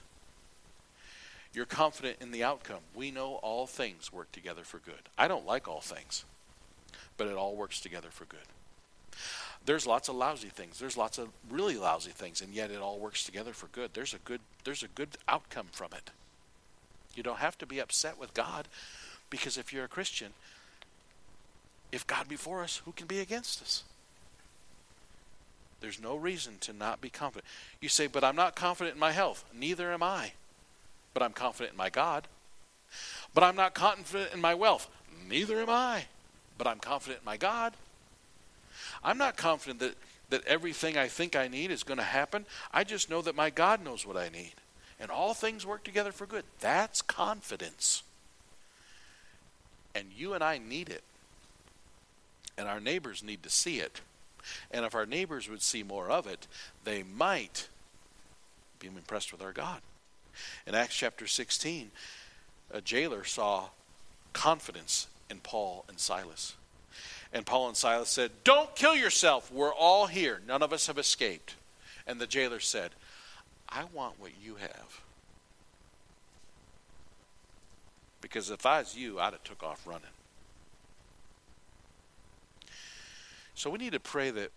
You're 1.57 1.65
confident 1.65 2.17
in 2.21 2.29
the 2.29 2.43
outcome. 2.43 2.81
We 2.93 3.09
know 3.09 3.39
all 3.41 3.65
things 3.65 4.13
work 4.13 4.31
together 4.31 4.61
for 4.63 4.77
good. 4.77 5.09
I 5.17 5.27
don't 5.27 5.47
like 5.47 5.67
all 5.67 5.81
things, 5.81 6.23
but 7.17 7.25
it 7.25 7.33
all 7.33 7.55
works 7.55 7.81
together 7.81 8.09
for 8.11 8.25
good. 8.25 8.45
There's 9.65 9.87
lots 9.87 10.07
of 10.07 10.13
lousy 10.13 10.49
things. 10.49 10.77
There's 10.77 10.95
lots 10.95 11.17
of 11.17 11.29
really 11.49 11.75
lousy 11.75 12.11
things, 12.11 12.41
and 12.41 12.53
yet 12.53 12.69
it 12.69 12.79
all 12.79 12.99
works 12.99 13.23
together 13.23 13.53
for 13.53 13.65
good. 13.69 13.95
There's 13.95 14.13
a 14.13 14.19
good 14.19 14.41
there's 14.65 14.83
a 14.83 14.87
good 14.87 15.17
outcome 15.27 15.65
from 15.71 15.93
it. 15.93 16.11
You 17.15 17.23
don't 17.23 17.39
have 17.39 17.57
to 17.57 17.65
be 17.65 17.79
upset 17.79 18.19
with 18.19 18.35
God 18.35 18.67
because 19.31 19.57
if 19.57 19.73
you're 19.73 19.85
a 19.85 19.87
Christian, 19.87 20.33
if 21.91 22.05
God 22.05 22.27
be 22.27 22.35
for 22.35 22.61
us, 22.61 22.83
who 22.85 22.91
can 22.91 23.07
be 23.07 23.19
against 23.19 23.63
us? 23.63 23.83
There's 25.81 25.99
no 25.99 26.17
reason 26.17 26.59
to 26.59 26.71
not 26.71 27.01
be 27.01 27.09
confident. 27.09 27.45
You 27.81 27.89
say, 27.89 28.05
but 28.05 28.23
I'm 28.23 28.35
not 28.35 28.55
confident 28.55 28.93
in 28.93 28.99
my 28.99 29.11
health. 29.11 29.43
Neither 29.51 29.91
am 29.91 30.03
I 30.03 30.33
but 31.17 31.25
I'm 31.25 31.33
confident 31.33 31.71
in 31.73 31.77
my 31.77 31.89
God. 31.89 32.27
But 33.33 33.43
I'm 33.43 33.55
not 33.55 33.73
confident 33.73 34.35
in 34.35 34.39
my 34.39 34.53
wealth. 34.53 34.87
Neither 35.27 35.59
am 35.59 35.69
I, 35.71 36.05
but 36.59 36.67
I'm 36.67 36.77
confident 36.77 37.21
in 37.21 37.25
my 37.25 37.37
God. 37.37 37.73
I'm 39.03 39.17
not 39.17 39.35
confident 39.35 39.79
that, 39.79 39.95
that 40.29 40.45
everything 40.45 40.95
I 40.95 41.07
think 41.07 41.35
I 41.35 41.47
need 41.47 41.71
is 41.71 41.81
going 41.81 41.97
to 41.97 42.03
happen. 42.03 42.45
I 42.71 42.83
just 42.83 43.09
know 43.09 43.23
that 43.23 43.35
my 43.35 43.49
God 43.49 43.83
knows 43.83 44.05
what 44.05 44.15
I 44.15 44.29
need. 44.29 44.53
And 44.99 45.09
all 45.09 45.33
things 45.33 45.65
work 45.65 45.83
together 45.83 46.11
for 46.11 46.27
good. 46.27 46.43
That's 46.59 47.01
confidence. 47.01 48.03
And 49.95 50.09
you 50.15 50.35
and 50.35 50.43
I 50.43 50.59
need 50.59 50.87
it. 50.89 51.01
And 52.59 52.67
our 52.67 52.79
neighbors 52.79 53.23
need 53.23 53.41
to 53.41 53.49
see 53.49 53.79
it. 53.79 54.01
And 54.69 54.85
if 54.85 54.93
our 54.93 55.07
neighbors 55.07 55.49
would 55.49 55.63
see 55.63 55.81
more 55.81 56.11
of 56.11 56.27
it, 56.27 56.45
they 56.83 57.01
might 57.01 57.69
be 58.77 58.85
impressed 58.85 59.31
with 59.31 59.41
our 59.41 59.51
God. 59.51 59.81
In 60.65 60.75
Acts 60.75 60.95
chapter 60.95 61.27
16, 61.27 61.91
a 62.71 62.81
jailer 62.81 63.23
saw 63.23 63.69
confidence 64.33 65.07
in 65.29 65.39
Paul 65.39 65.85
and 65.87 65.99
Silas. 65.99 66.55
And 67.33 67.45
Paul 67.45 67.67
and 67.67 67.77
Silas 67.77 68.09
said, 68.09 68.31
Don't 68.43 68.75
kill 68.75 68.95
yourself. 68.95 69.51
We're 69.51 69.73
all 69.73 70.07
here. 70.07 70.41
None 70.47 70.63
of 70.63 70.73
us 70.73 70.87
have 70.87 70.97
escaped. 70.97 71.55
And 72.05 72.19
the 72.19 72.27
jailer 72.27 72.59
said, 72.59 72.91
I 73.69 73.83
want 73.93 74.19
what 74.19 74.31
you 74.41 74.55
have. 74.55 75.01
Because 78.21 78.49
if 78.49 78.65
I 78.65 78.79
was 78.79 78.95
you, 78.95 79.19
I'd 79.19 79.33
have 79.33 79.43
took 79.43 79.63
off 79.63 79.85
running. 79.85 80.03
So 83.55 83.69
we 83.69 83.77
need 83.77 83.93
to 83.93 83.99
pray 83.99 84.29
that 84.31 84.51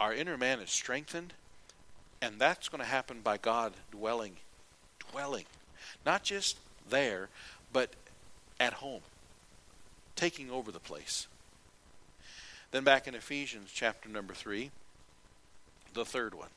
our 0.00 0.14
inner 0.14 0.36
man 0.36 0.60
is 0.60 0.70
strengthened, 0.70 1.32
and 2.22 2.38
that's 2.38 2.68
going 2.68 2.80
to 2.80 2.86
happen 2.86 3.20
by 3.20 3.36
God 3.36 3.74
dwelling 3.90 4.36
dwelling. 5.14 5.44
Not 6.04 6.24
just 6.24 6.58
there, 6.90 7.28
but 7.72 7.90
at 8.58 8.74
home, 8.74 9.02
taking 10.16 10.50
over 10.50 10.72
the 10.72 10.80
place. 10.80 11.28
Then 12.72 12.82
back 12.82 13.06
in 13.06 13.14
Ephesians 13.14 13.70
chapter 13.72 14.08
number 14.08 14.34
3, 14.34 14.70
the 15.94 16.04
third 16.04 16.34
one. 16.34 16.48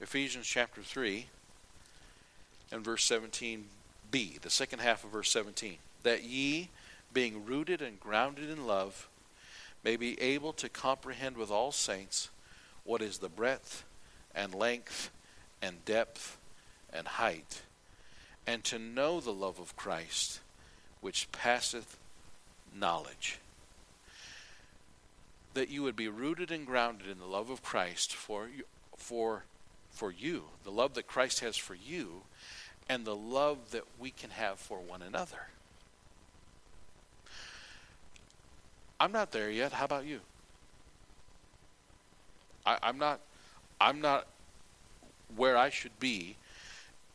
Ephesians 0.00 0.46
chapter 0.46 0.82
3 0.82 1.26
and 2.72 2.84
verse 2.84 3.08
17b, 3.08 4.40
the 4.40 4.50
second 4.50 4.80
half 4.80 5.04
of 5.04 5.10
verse 5.10 5.30
17. 5.30 5.76
That 6.02 6.24
ye, 6.24 6.68
being 7.14 7.44
rooted 7.44 7.80
and 7.80 8.00
grounded 8.00 8.50
in 8.50 8.66
love, 8.66 9.08
may 9.84 9.94
be 9.94 10.20
able 10.20 10.52
to 10.54 10.68
comprehend 10.68 11.36
with 11.36 11.50
all 11.50 11.70
saints 11.70 12.28
what 12.82 13.02
is 13.02 13.18
the 13.18 13.28
breadth 13.28 13.84
and 14.34 14.52
length 14.52 15.10
and 15.62 15.84
depth 15.84 16.37
and 16.92 17.06
height, 17.06 17.62
and 18.46 18.64
to 18.64 18.78
know 18.78 19.20
the 19.20 19.32
love 19.32 19.58
of 19.58 19.76
Christ, 19.76 20.40
which 21.00 21.30
passeth 21.32 21.98
knowledge. 22.74 23.38
That 25.54 25.68
you 25.68 25.82
would 25.82 25.96
be 25.96 26.08
rooted 26.08 26.50
and 26.50 26.66
grounded 26.66 27.08
in 27.08 27.18
the 27.18 27.26
love 27.26 27.50
of 27.50 27.62
Christ 27.62 28.14
for 28.14 28.48
for 28.96 29.44
for 29.90 30.12
you, 30.12 30.44
the 30.64 30.70
love 30.70 30.94
that 30.94 31.06
Christ 31.06 31.40
has 31.40 31.56
for 31.56 31.74
you, 31.74 32.22
and 32.88 33.04
the 33.04 33.16
love 33.16 33.72
that 33.72 33.84
we 33.98 34.10
can 34.10 34.30
have 34.30 34.58
for 34.58 34.78
one 34.78 35.02
another. 35.02 35.48
I'm 39.00 39.12
not 39.12 39.32
there 39.32 39.50
yet. 39.50 39.72
How 39.72 39.84
about 39.84 40.06
you? 40.06 40.20
I, 42.66 42.78
I'm 42.82 42.98
not 42.98 43.20
I'm 43.80 44.00
not 44.00 44.26
where 45.36 45.56
I 45.56 45.70
should 45.70 45.98
be 46.00 46.36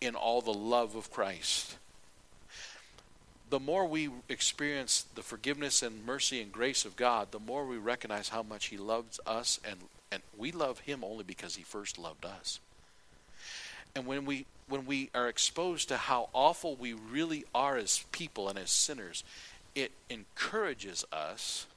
in 0.04 0.16
all 0.16 0.42
the 0.42 0.54
love 0.54 0.96
of 0.96 1.12
Christ. 1.12 1.78
The 3.50 3.60
more 3.60 3.86
we 3.86 4.10
experience 4.30 5.06
the 5.16 5.22
forgiveness 5.22 5.84
and 5.84 6.06
mercy 6.06 6.42
and 6.42 6.52
grace 6.52 6.86
of 6.86 6.96
God, 6.96 7.32
the 7.32 7.40
more 7.40 7.66
we 7.66 7.78
recognize 7.78 8.30
how 8.30 8.44
much 8.44 8.68
He 8.68 8.78
loves 8.78 9.20
us, 9.26 9.60
and, 9.68 9.80
and 10.12 10.24
we 10.38 10.52
love 10.52 10.80
Him 10.80 11.04
only 11.04 11.24
because 11.24 11.56
He 11.56 11.64
first 11.64 12.00
loved 12.00 12.26
us. 12.26 12.60
And 13.96 14.06
when 14.06 14.26
we 14.26 14.46
when 14.68 14.86
we 14.86 15.10
are 15.14 15.28
exposed 15.28 15.90
to 15.90 15.98
how 15.98 16.30
awful 16.34 16.76
we 16.76 16.94
really 16.94 17.44
are 17.54 17.78
as 17.78 18.06
people 18.12 18.48
and 18.48 18.58
as 18.58 18.72
sinners, 18.72 19.24
it 19.76 19.92
encourages 20.10 21.06
us 21.12 21.68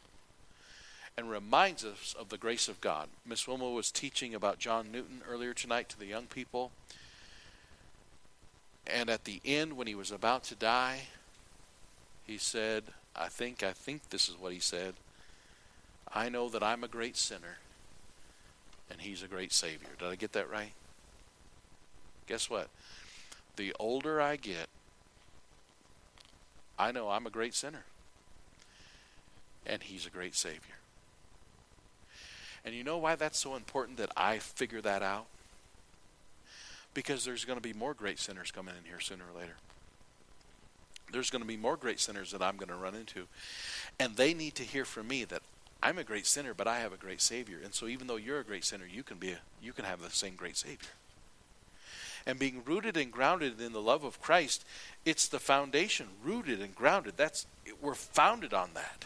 and 1.16 1.28
reminds 1.28 1.84
us 1.84 2.14
of 2.18 2.28
the 2.28 2.38
grace 2.38 2.68
of 2.68 2.80
God. 2.80 3.08
Miss 3.26 3.48
Wilma 3.48 3.70
was 3.70 3.90
teaching 3.90 4.34
about 4.34 4.58
John 4.58 4.92
Newton 4.92 5.22
earlier 5.28 5.52
tonight 5.52 5.88
to 5.88 5.98
the 5.98 6.06
young 6.06 6.26
people. 6.26 6.70
And 8.86 9.10
at 9.10 9.24
the 9.24 9.40
end, 9.44 9.76
when 9.76 9.86
he 9.86 9.94
was 9.94 10.10
about 10.10 10.44
to 10.44 10.54
die, 10.54 11.02
he 12.26 12.38
said, 12.38 12.84
I 13.14 13.28
think, 13.28 13.62
I 13.62 13.72
think 13.72 14.10
this 14.10 14.28
is 14.28 14.38
what 14.38 14.52
he 14.52 14.60
said. 14.60 14.94
I 16.12 16.28
know 16.28 16.48
that 16.48 16.62
I'm 16.62 16.84
a 16.84 16.88
great 16.88 17.16
sinner, 17.16 17.58
and 18.90 19.00
he's 19.00 19.22
a 19.22 19.28
great 19.28 19.52
Savior. 19.52 19.88
Did 19.98 20.08
I 20.08 20.14
get 20.14 20.32
that 20.32 20.50
right? 20.50 20.72
Guess 22.26 22.48
what? 22.48 22.68
The 23.56 23.74
older 23.78 24.20
I 24.20 24.36
get, 24.36 24.68
I 26.78 26.92
know 26.92 27.10
I'm 27.10 27.26
a 27.26 27.30
great 27.30 27.54
sinner, 27.54 27.84
and 29.66 29.82
he's 29.82 30.06
a 30.06 30.10
great 30.10 30.34
Savior. 30.34 30.60
And 32.64 32.74
you 32.74 32.84
know 32.84 32.98
why 32.98 33.14
that's 33.14 33.38
so 33.38 33.54
important 33.56 33.98
that 33.98 34.10
I 34.16 34.38
figure 34.38 34.80
that 34.82 35.02
out? 35.02 35.26
Because 36.96 37.26
there's 37.26 37.44
going 37.44 37.58
to 37.58 37.62
be 37.62 37.74
more 37.74 37.92
great 37.92 38.18
sinners 38.18 38.50
coming 38.50 38.74
in 38.74 38.88
here 38.88 39.00
sooner 39.00 39.24
or 39.30 39.38
later. 39.38 39.56
there's 41.12 41.28
going 41.28 41.42
to 41.42 41.46
be 41.46 41.58
more 41.58 41.76
great 41.76 42.00
sinners 42.00 42.32
that 42.32 42.40
I'm 42.40 42.56
going 42.56 42.70
to 42.70 42.74
run 42.74 42.94
into. 42.94 43.26
And 44.00 44.16
they 44.16 44.32
need 44.32 44.54
to 44.54 44.62
hear 44.62 44.86
from 44.86 45.06
me 45.06 45.24
that 45.24 45.42
I'm 45.82 45.98
a 45.98 46.04
great 46.04 46.26
sinner, 46.26 46.54
but 46.54 46.66
I 46.66 46.80
have 46.80 46.94
a 46.94 46.96
great 46.96 47.20
Savior. 47.20 47.58
And 47.62 47.74
so 47.74 47.86
even 47.86 48.06
though 48.06 48.16
you're 48.16 48.40
a 48.40 48.44
great 48.44 48.64
sinner, 48.64 48.86
you 48.90 49.02
can 49.02 49.18
be 49.18 49.32
a, 49.32 49.38
you 49.62 49.74
can 49.74 49.84
have 49.84 50.00
the 50.00 50.10
same 50.10 50.36
great 50.36 50.56
Savior. 50.56 50.88
And 52.26 52.38
being 52.38 52.62
rooted 52.64 52.96
and 52.96 53.12
grounded 53.12 53.60
in 53.60 53.72
the 53.72 53.82
love 53.82 54.02
of 54.02 54.20
Christ, 54.22 54.64
it's 55.04 55.28
the 55.28 55.38
foundation, 55.38 56.06
rooted 56.24 56.62
and 56.62 56.74
grounded. 56.74 57.18
That's 57.18 57.46
we're 57.80 57.94
founded 57.94 58.54
on 58.54 58.70
that. 58.72 59.04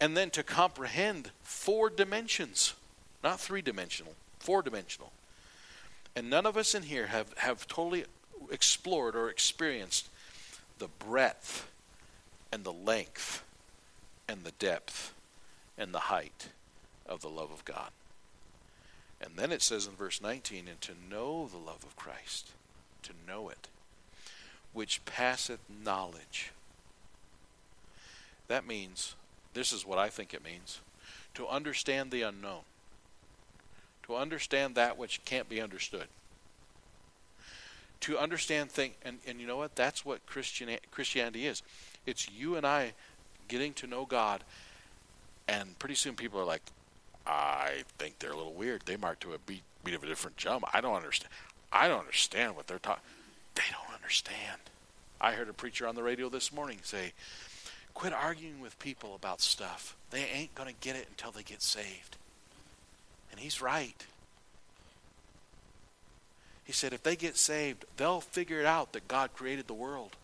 And 0.00 0.16
then 0.16 0.30
to 0.30 0.42
comprehend 0.42 1.30
four 1.42 1.88
dimensions, 1.88 2.74
not 3.22 3.38
three 3.38 3.62
dimensional, 3.62 4.14
four 4.40 4.60
dimensional. 4.60 5.12
And 6.16 6.30
none 6.30 6.46
of 6.46 6.56
us 6.56 6.74
in 6.74 6.84
here 6.84 7.08
have, 7.08 7.34
have 7.36 7.68
totally 7.68 8.06
explored 8.50 9.14
or 9.14 9.28
experienced 9.28 10.08
the 10.78 10.88
breadth 10.88 11.68
and 12.50 12.64
the 12.64 12.72
length 12.72 13.44
and 14.26 14.42
the 14.42 14.52
depth 14.52 15.12
and 15.76 15.92
the 15.92 15.98
height 15.98 16.48
of 17.04 17.20
the 17.20 17.28
love 17.28 17.52
of 17.52 17.66
God. 17.66 17.90
And 19.20 19.32
then 19.36 19.52
it 19.52 19.60
says 19.60 19.86
in 19.86 19.92
verse 19.92 20.22
19, 20.22 20.68
and 20.68 20.80
to 20.80 20.92
know 21.10 21.48
the 21.48 21.58
love 21.58 21.84
of 21.84 21.96
Christ, 21.96 22.50
to 23.02 23.12
know 23.26 23.50
it, 23.50 23.68
which 24.72 25.04
passeth 25.04 25.60
knowledge. 25.84 26.52
That 28.48 28.66
means, 28.66 29.14
this 29.54 29.72
is 29.72 29.86
what 29.86 29.98
I 29.98 30.08
think 30.08 30.32
it 30.32 30.44
means, 30.44 30.80
to 31.34 31.46
understand 31.46 32.10
the 32.10 32.22
unknown, 32.22 32.62
to 34.06 34.16
understand 34.16 34.74
that 34.74 34.98
which 34.98 35.24
can't 35.24 35.48
be 35.48 35.60
understood 35.60 36.08
to 38.00 38.18
understand 38.18 38.70
things. 38.70 38.94
And, 39.04 39.18
and 39.26 39.40
you 39.40 39.46
know 39.46 39.56
what? 39.56 39.74
That's 39.74 40.04
what 40.04 40.24
Christian, 40.26 40.70
Christianity 40.90 41.46
is. 41.46 41.62
It's 42.04 42.30
you 42.30 42.56
and 42.56 42.66
I 42.66 42.92
getting 43.48 43.72
to 43.74 43.86
know 43.86 44.04
God, 44.04 44.42
and 45.48 45.78
pretty 45.78 45.94
soon 45.94 46.14
people 46.14 46.40
are 46.40 46.44
like, 46.44 46.62
I 47.26 47.82
think 47.98 48.18
they're 48.18 48.32
a 48.32 48.36
little 48.36 48.52
weird. 48.52 48.82
They 48.86 48.96
mark 48.96 49.20
to 49.20 49.32
a 49.32 49.38
beat, 49.38 49.62
beat 49.84 49.94
of 49.94 50.02
a 50.02 50.06
different 50.06 50.36
drum. 50.36 50.62
I 50.72 50.80
don't 50.80 50.94
understand. 50.94 51.32
I 51.72 51.88
don't 51.88 52.00
understand 52.00 52.54
what 52.54 52.66
they're 52.66 52.78
talking. 52.78 53.02
They 53.54 53.62
don't 53.72 53.94
understand. 53.94 54.60
I 55.20 55.32
heard 55.32 55.48
a 55.48 55.52
preacher 55.52 55.88
on 55.88 55.96
the 55.96 56.02
radio 56.02 56.28
this 56.28 56.52
morning 56.52 56.78
say, 56.82 57.12
"Quit 57.94 58.12
arguing 58.12 58.60
with 58.60 58.78
people 58.78 59.14
about 59.16 59.40
stuff. 59.40 59.96
They 60.10 60.24
ain't 60.26 60.54
going 60.54 60.68
to 60.68 60.80
get 60.80 60.94
it 60.94 61.08
until 61.08 61.32
they 61.32 61.42
get 61.42 61.62
saved." 61.62 62.16
And 63.36 63.42
he's 63.42 63.60
right. 63.60 64.06
He 66.64 66.72
said, 66.72 66.94
if 66.94 67.02
they 67.02 67.16
get 67.16 67.36
saved, 67.36 67.84
they'll 67.98 68.22
figure 68.22 68.58
it 68.58 68.64
out 68.66 68.94
that 68.94 69.06
God 69.08 69.34
created 69.34 69.66
the 69.66 69.74
world. 69.74 70.16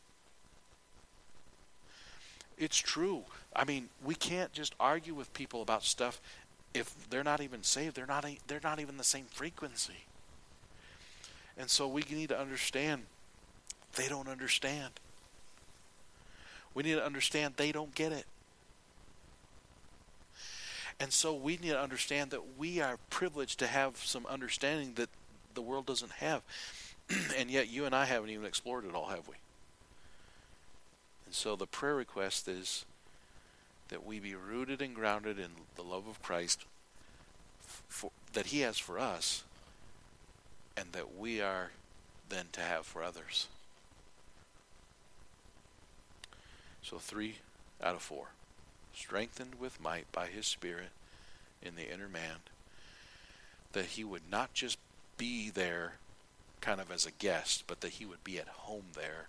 It's 2.57 2.79
true. 2.79 3.25
I 3.55 3.65
mean, 3.65 3.91
we 4.03 4.15
can't 4.15 4.51
just 4.55 4.75
argue 4.81 5.13
with 5.13 5.35
people 5.35 5.61
about 5.61 5.85
stuff 5.85 6.23
if 6.73 6.95
they're 7.11 7.23
not 7.23 7.43
even 7.43 7.63
saved. 7.63 7.97
They're 7.97 8.07
not. 8.07 8.25
They're 8.47 8.61
not 8.65 8.81
even 8.81 8.97
the 8.97 9.05
same 9.05 9.27
frequency. 9.27 10.07
And 11.59 11.69
so 11.69 11.87
we 11.87 12.03
need 12.11 12.31
to 12.31 12.41
understand 12.41 13.03
they 13.97 14.09
don't 14.09 14.29
understand. 14.29 14.95
We 16.73 16.83
need 16.83 16.95
to 16.95 17.05
understand 17.05 17.55
they 17.59 17.73
don't 17.73 17.95
get 17.95 18.11
it. 18.11 18.25
And 21.01 21.13
so 21.13 21.35
we 21.35 21.57
need 21.57 21.71
to 21.71 21.81
understand 21.81 22.31
that 22.31 22.59
we 22.59 22.81
are 22.81 22.99
privileged 23.11 23.59
to 23.59 23.67
have 23.67 23.97
some 23.97 24.27
understanding 24.27 24.95
that 24.95 25.09
the 25.55 25.63
world 25.63 25.87
doesn't 25.87 26.13
have. 26.13 26.43
and 27.37 27.51
yet 27.51 27.69
you 27.69 27.85
and 27.85 27.95
I 27.95 28.05
haven't 28.05 28.31
even 28.31 28.47
explored 28.47 28.85
it 28.85 28.95
all, 28.95 29.07
have 29.07 29.29
we? 29.29 29.35
And 31.27 31.35
so 31.35 31.57
the 31.57 31.67
prayer 31.67 31.95
request 31.95 32.49
is 32.49 32.85
that 33.89 34.07
we 34.07 34.19
be 34.21 34.35
rooted 34.35 34.81
and 34.81 34.95
grounded 34.95 35.39
in 35.39 35.51
the 35.77 35.83
love 35.83 36.07
of 36.09 36.23
Christ 36.23 36.65
for, 37.61 38.11
that 38.33 38.47
He 38.47 38.61
has 38.61 38.79
for 38.79 38.99
us, 38.99 39.45
and 40.77 40.93
that 40.93 41.17
we 41.17 41.41
are 41.41 41.71
then 42.29 42.47
to 42.53 42.61
have 42.61 42.87
for 42.87 43.03
others. 43.03 43.49
So, 46.83 46.99
three 46.99 47.37
out 47.83 47.95
of 47.95 48.03
four. 48.03 48.29
Strengthened 48.95 49.57
with 49.59 49.81
might 49.81 50.11
by 50.13 50.27
His 50.27 50.47
Spirit 50.47 50.91
in 51.63 51.77
the 51.77 51.93
inner 51.93 52.09
man, 52.09 52.39
that 53.73 53.87
He 53.87 54.05
would 54.05 54.31
not 54.31 54.55
just 54.55 54.79
be 55.17 55.51
there 55.51 55.95
kind 56.63 56.81
of 56.81 56.91
as 56.91 57.05
a 57.05 57.11
guest, 57.11 57.65
but 57.67 57.83
that 57.83 57.93
he 57.93 58.07
would 58.07 58.25
be 58.25 58.39
at 58.39 58.49
home 58.49 58.87
there, 58.95 59.29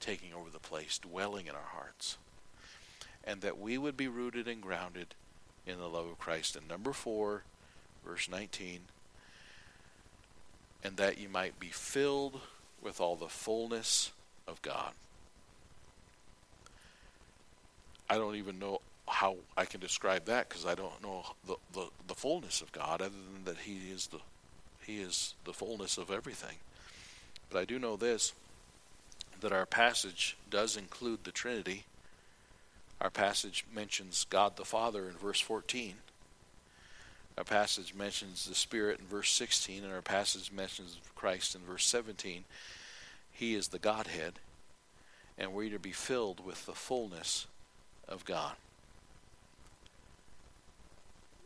taking 0.00 0.32
over 0.32 0.48
the 0.48 0.58
place, 0.58 0.98
dwelling 0.98 1.46
in 1.46 1.54
our 1.54 1.70
hearts. 1.74 2.16
And 3.24 3.42
that 3.42 3.58
we 3.58 3.76
would 3.76 3.96
be 3.96 4.08
rooted 4.08 4.48
and 4.48 4.62
grounded 4.62 5.14
in 5.66 5.78
the 5.78 5.88
love 5.88 6.06
of 6.06 6.18
Christ. 6.18 6.56
And 6.56 6.66
number 6.66 6.92
four, 6.94 7.42
verse 8.06 8.30
19, 8.30 8.80
and 10.82 10.96
that 10.96 11.18
you 11.18 11.28
might 11.28 11.60
be 11.60 11.68
filled 11.68 12.40
with 12.80 13.00
all 13.00 13.16
the 13.16 13.28
fullness 13.28 14.12
of 14.46 14.62
God. 14.62 14.92
I 18.10 18.16
don't 18.16 18.36
even 18.36 18.58
know 18.58 18.80
how 19.06 19.36
I 19.56 19.64
can 19.64 19.80
describe 19.80 20.26
that 20.26 20.48
because 20.48 20.66
I 20.66 20.74
don't 20.74 21.02
know 21.02 21.24
the, 21.46 21.56
the, 21.72 21.86
the 22.06 22.14
fullness 22.14 22.60
of 22.60 22.72
God 22.72 23.00
other 23.00 23.10
than 23.10 23.44
that 23.44 23.62
He 23.62 23.90
is 23.90 24.08
the 24.08 24.18
he 24.88 25.00
is 25.00 25.34
the 25.44 25.52
fullness 25.52 25.98
of 25.98 26.10
everything. 26.10 26.56
But 27.50 27.58
I 27.58 27.66
do 27.66 27.78
know 27.78 27.96
this 27.96 28.32
that 29.40 29.52
our 29.52 29.66
passage 29.66 30.36
does 30.50 30.78
include 30.78 31.22
the 31.22 31.30
Trinity. 31.30 31.84
Our 33.00 33.10
passage 33.10 33.66
mentions 33.72 34.26
God 34.30 34.56
the 34.56 34.64
Father 34.64 35.06
in 35.06 35.12
verse 35.12 35.40
14. 35.40 35.94
Our 37.36 37.44
passage 37.44 37.94
mentions 37.94 38.46
the 38.46 38.54
Spirit 38.54 38.98
in 38.98 39.06
verse 39.06 39.30
16, 39.30 39.84
and 39.84 39.92
our 39.92 40.02
passage 40.02 40.50
mentions 40.50 40.98
Christ 41.14 41.54
in 41.54 41.60
verse 41.60 41.86
17. 41.86 42.44
He 43.30 43.54
is 43.54 43.68
the 43.68 43.78
Godhead, 43.78 44.40
and 45.36 45.52
we're 45.52 45.70
to 45.70 45.78
be 45.78 45.92
filled 45.92 46.44
with 46.44 46.64
the 46.66 46.72
fullness 46.72 47.46
of 48.08 48.24
God. 48.24 48.54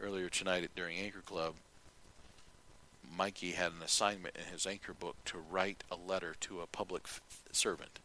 Earlier 0.01 0.29
tonight 0.29 0.65
at, 0.65 0.75
during 0.75 0.99
Anchor 0.99 1.21
Club, 1.21 1.55
Mikey 3.17 3.53
had 3.53 3.73
an 3.73 3.83
assignment 3.85 4.37
in 4.37 4.53
his 4.53 4.67
anchor 4.67 4.95
book 4.95 5.17
to 5.27 5.39
write 5.39 5.85
a 5.91 5.97
letter 5.97 6.35
to 6.41 6.61
a 6.61 6.67
public 6.67 7.03
f- 7.05 7.21
servant. 7.53 8.01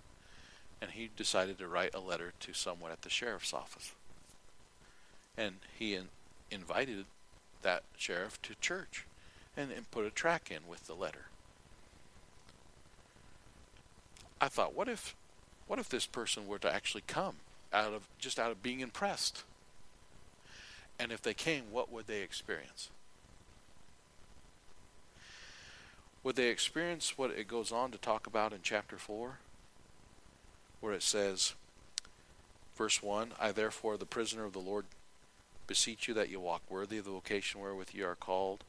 And 0.82 0.92
he 0.92 1.10
decided 1.16 1.58
to 1.58 1.68
write 1.68 1.96
a 1.96 2.00
letter 2.00 2.34
to 2.42 2.54
someone 2.54 2.92
at 2.92 3.02
the 3.02 3.10
sheriff's 3.10 3.54
office. 3.54 3.94
And 5.38 5.56
he 5.78 5.96
in- 5.96 6.10
invited 6.52 7.06
that 7.62 7.84
sheriff 7.98 8.42
to 8.44 8.56
church 8.56 9.06
and, 9.56 9.72
and 9.72 9.90
put 9.90 10.06
a 10.06 10.12
track 10.12 10.52
in 10.52 10.68
with 10.68 10.86
the 10.86 10.94
letter. 10.94 11.28
I 14.40 14.50
thought, 14.50 14.76
what 14.76 14.88
if 14.88 15.16
what 15.66 15.80
if 15.80 15.90
this 15.90 16.06
person 16.06 16.48
were 16.48 16.60
to 16.60 16.74
actually 16.74 17.04
come 17.08 17.38
out 17.74 17.94
of 17.94 18.08
just 18.20 18.40
out 18.40 18.52
of 18.52 18.64
being 18.64 18.80
impressed? 18.80 19.44
And 21.00 21.12
if 21.12 21.22
they 21.22 21.34
came, 21.34 21.66
what 21.72 21.92
would 21.92 22.08
they 22.08 22.22
experience? 22.22 22.90
would 26.28 26.36
they 26.36 26.50
experience 26.50 27.18
what 27.18 27.32
it 27.32 27.48
goes 27.48 27.72
on 27.72 27.90
to 27.90 27.98
talk 27.98 28.28
about 28.28 28.52
in 28.52 28.60
chapter 28.62 28.98
4? 28.98 29.38
Where 30.82 30.92
it 30.92 31.02
says, 31.02 31.54
verse 32.76 33.02
1 33.02 33.32
I 33.40 33.54
therefore, 33.54 33.96
the 33.96 34.06
prisoner 34.06 34.44
of 34.44 34.52
the 34.52 34.60
Lord, 34.60 34.88
beseech 35.68 36.10
you 36.10 36.14
that 36.16 36.28
you 36.28 36.42
walk 36.42 36.64
worthy 36.70 36.98
of 36.98 37.06
the 37.06 37.12
vocation 37.12 37.62
wherewith 37.62 37.92
ye 37.94 38.02
are 38.04 38.14
called, 38.14 38.66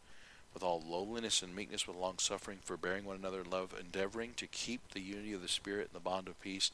with 0.54 0.62
all 0.62 0.80
lowliness 0.86 1.42
and 1.42 1.52
meekness, 1.52 1.88
with 1.88 1.96
long 1.96 2.18
suffering, 2.18 2.58
forbearing 2.62 3.04
one 3.04 3.16
another 3.16 3.40
in 3.40 3.50
love, 3.50 3.74
endeavoring 3.76 4.34
to 4.36 4.46
keep 4.46 4.92
the 4.92 5.00
unity 5.00 5.32
of 5.32 5.42
the 5.42 5.48
Spirit 5.48 5.88
in 5.88 5.94
the 5.94 5.98
bond 5.98 6.28
of 6.28 6.40
peace. 6.40 6.70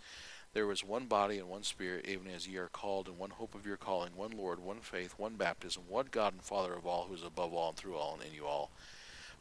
There 0.55 0.67
was 0.69 0.85
one 0.85 1.07
body 1.07 1.39
and 1.39 1.49
one 1.49 1.65
Spirit, 1.65 2.07
even 2.07 2.29
as 2.29 2.47
ye 2.47 2.57
are 2.59 2.69
called, 2.69 3.09
and 3.09 3.19
one 3.19 3.31
hope 3.31 3.57
of 3.57 3.67
your 3.67 3.77
calling, 3.77 4.13
one 4.15 4.31
Lord, 4.31 4.61
one 4.61 4.79
faith, 4.79 5.15
one 5.19 5.35
baptism, 5.35 5.83
one 5.89 6.07
God 6.13 6.33
and 6.33 6.43
Father 6.43 6.73
of 6.75 6.87
all, 6.87 7.07
who 7.09 7.15
is 7.15 7.25
above 7.25 7.53
all 7.53 7.71
and 7.71 7.77
through 7.77 7.97
all 7.97 8.15
and 8.15 8.23
in 8.23 8.33
you 8.35 8.47
all. 8.47 8.71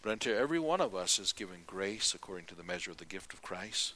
But 0.02 0.12
unto 0.12 0.34
every 0.34 0.60
one 0.60 0.82
of 0.82 0.96
us 0.96 1.20
is 1.20 1.32
given 1.32 1.60
grace 1.68 2.16
according 2.16 2.48
to 2.48 2.56
the 2.56 2.64
measure 2.64 2.90
of 2.90 2.98
the 2.98 3.06
gift 3.06 3.32
of 3.32 3.44
Christ. 3.44 3.94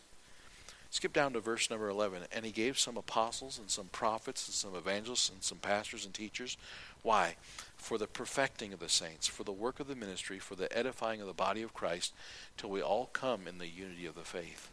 Skip 0.91 1.11
down 1.11 1.33
to 1.33 1.39
verse 1.39 1.69
number 1.69 1.89
11. 1.89 2.23
And 2.31 2.45
he 2.45 2.51
gave 2.51 2.79
some 2.79 2.97
apostles 2.97 3.57
and 3.57 3.69
some 3.69 3.87
prophets 3.87 4.47
and 4.47 4.55
some 4.55 4.75
evangelists 4.75 5.29
and 5.29 5.43
some 5.43 5.57
pastors 5.57 6.05
and 6.05 6.13
teachers. 6.13 6.55
Why? 7.01 7.35
For 7.75 7.97
the 7.97 8.07
perfecting 8.07 8.73
of 8.73 8.79
the 8.79 8.89
saints, 8.89 9.27
for 9.27 9.43
the 9.43 9.51
work 9.51 9.79
of 9.79 9.87
the 9.87 9.95
ministry, 9.95 10.39
for 10.39 10.55
the 10.55 10.75
edifying 10.75 11.19
of 11.19 11.27
the 11.27 11.33
body 11.33 11.61
of 11.61 11.73
Christ, 11.73 12.13
till 12.57 12.69
we 12.69 12.81
all 12.81 13.09
come 13.11 13.47
in 13.47 13.57
the 13.57 13.67
unity 13.67 14.05
of 14.05 14.15
the 14.15 14.21
faith. 14.21 14.69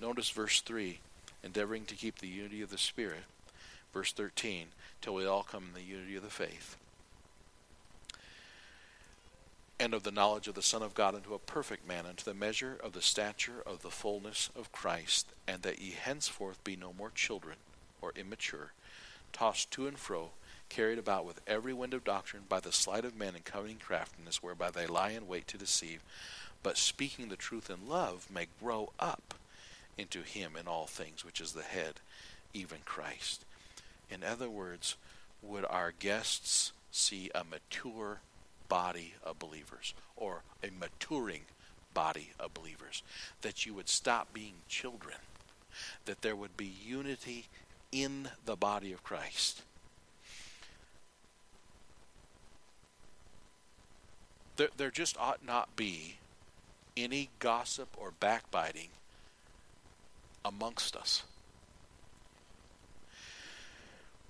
Notice 0.00 0.30
verse 0.30 0.60
3 0.62 1.00
endeavoring 1.44 1.84
to 1.86 1.94
keep 1.94 2.18
the 2.18 2.28
unity 2.28 2.62
of 2.62 2.70
the 2.70 2.78
Spirit. 2.78 3.24
Verse 3.92 4.12
13, 4.12 4.68
till 5.00 5.14
we 5.14 5.26
all 5.26 5.42
come 5.44 5.66
in 5.68 5.74
the 5.74 5.88
unity 5.88 6.16
of 6.16 6.22
the 6.22 6.30
faith. 6.30 6.76
and 9.78 9.92
of 9.92 10.04
the 10.04 10.12
knowledge 10.12 10.46
of 10.48 10.54
the 10.54 10.62
Son 10.62 10.82
of 10.82 10.94
God 10.94 11.14
unto 11.14 11.34
a 11.34 11.38
perfect 11.38 11.86
man, 11.86 12.06
unto 12.06 12.24
the 12.24 12.34
measure 12.34 12.78
of 12.82 12.92
the 12.92 13.02
stature 13.02 13.62
of 13.66 13.82
the 13.82 13.90
fullness 13.90 14.50
of 14.56 14.72
Christ, 14.72 15.26
and 15.46 15.62
that 15.62 15.80
ye 15.80 15.90
henceforth 15.90 16.62
be 16.62 16.76
no 16.76 16.92
more 16.92 17.10
children, 17.10 17.56
or 18.00 18.12
immature, 18.16 18.72
tossed 19.32 19.70
to 19.72 19.86
and 19.86 19.98
fro, 19.98 20.30
carried 20.68 20.98
about 20.98 21.24
with 21.24 21.40
every 21.46 21.74
wind 21.74 21.92
of 21.92 22.04
doctrine 22.04 22.44
by 22.48 22.60
the 22.60 22.72
sleight 22.72 23.04
of 23.04 23.16
men 23.16 23.34
and 23.34 23.44
cunning 23.44 23.78
craftiness, 23.84 24.42
whereby 24.42 24.70
they 24.70 24.86
lie 24.86 25.10
in 25.10 25.26
wait 25.26 25.46
to 25.48 25.58
deceive, 25.58 26.02
but 26.62 26.78
speaking 26.78 27.28
the 27.28 27.36
truth 27.36 27.68
in 27.68 27.88
love 27.88 28.28
may 28.30 28.46
grow 28.60 28.92
up 28.98 29.34
into 29.96 30.22
him 30.22 30.56
in 30.58 30.66
all 30.66 30.86
things, 30.86 31.24
which 31.24 31.40
is 31.40 31.52
the 31.52 31.62
head, 31.62 32.00
even 32.52 32.78
Christ. 32.84 33.44
In 34.10 34.22
other 34.22 34.50
words, 34.50 34.96
would 35.42 35.64
our 35.68 35.92
guests 35.98 36.72
see 36.90 37.30
a 37.34 37.44
mature 37.44 38.20
body 38.68 39.14
of 39.22 39.38
believers 39.38 39.94
or 40.16 40.42
a 40.62 40.70
maturing 40.70 41.42
body 41.92 42.30
of 42.38 42.54
believers. 42.54 43.02
That 43.42 43.64
you 43.64 43.74
would 43.74 43.88
stop 43.88 44.32
being 44.32 44.54
children. 44.68 45.16
That 46.04 46.22
there 46.22 46.36
would 46.36 46.56
be 46.56 46.72
unity 46.84 47.46
in 47.92 48.28
the 48.44 48.56
body 48.56 48.92
of 48.92 49.04
Christ. 49.04 49.62
There, 54.56 54.68
there 54.76 54.90
just 54.90 55.16
ought 55.18 55.44
not 55.44 55.74
be 55.76 56.16
any 56.96 57.30
gossip 57.38 57.88
or 57.96 58.12
backbiting 58.12 58.90
amongst 60.44 60.96
us. 60.96 61.24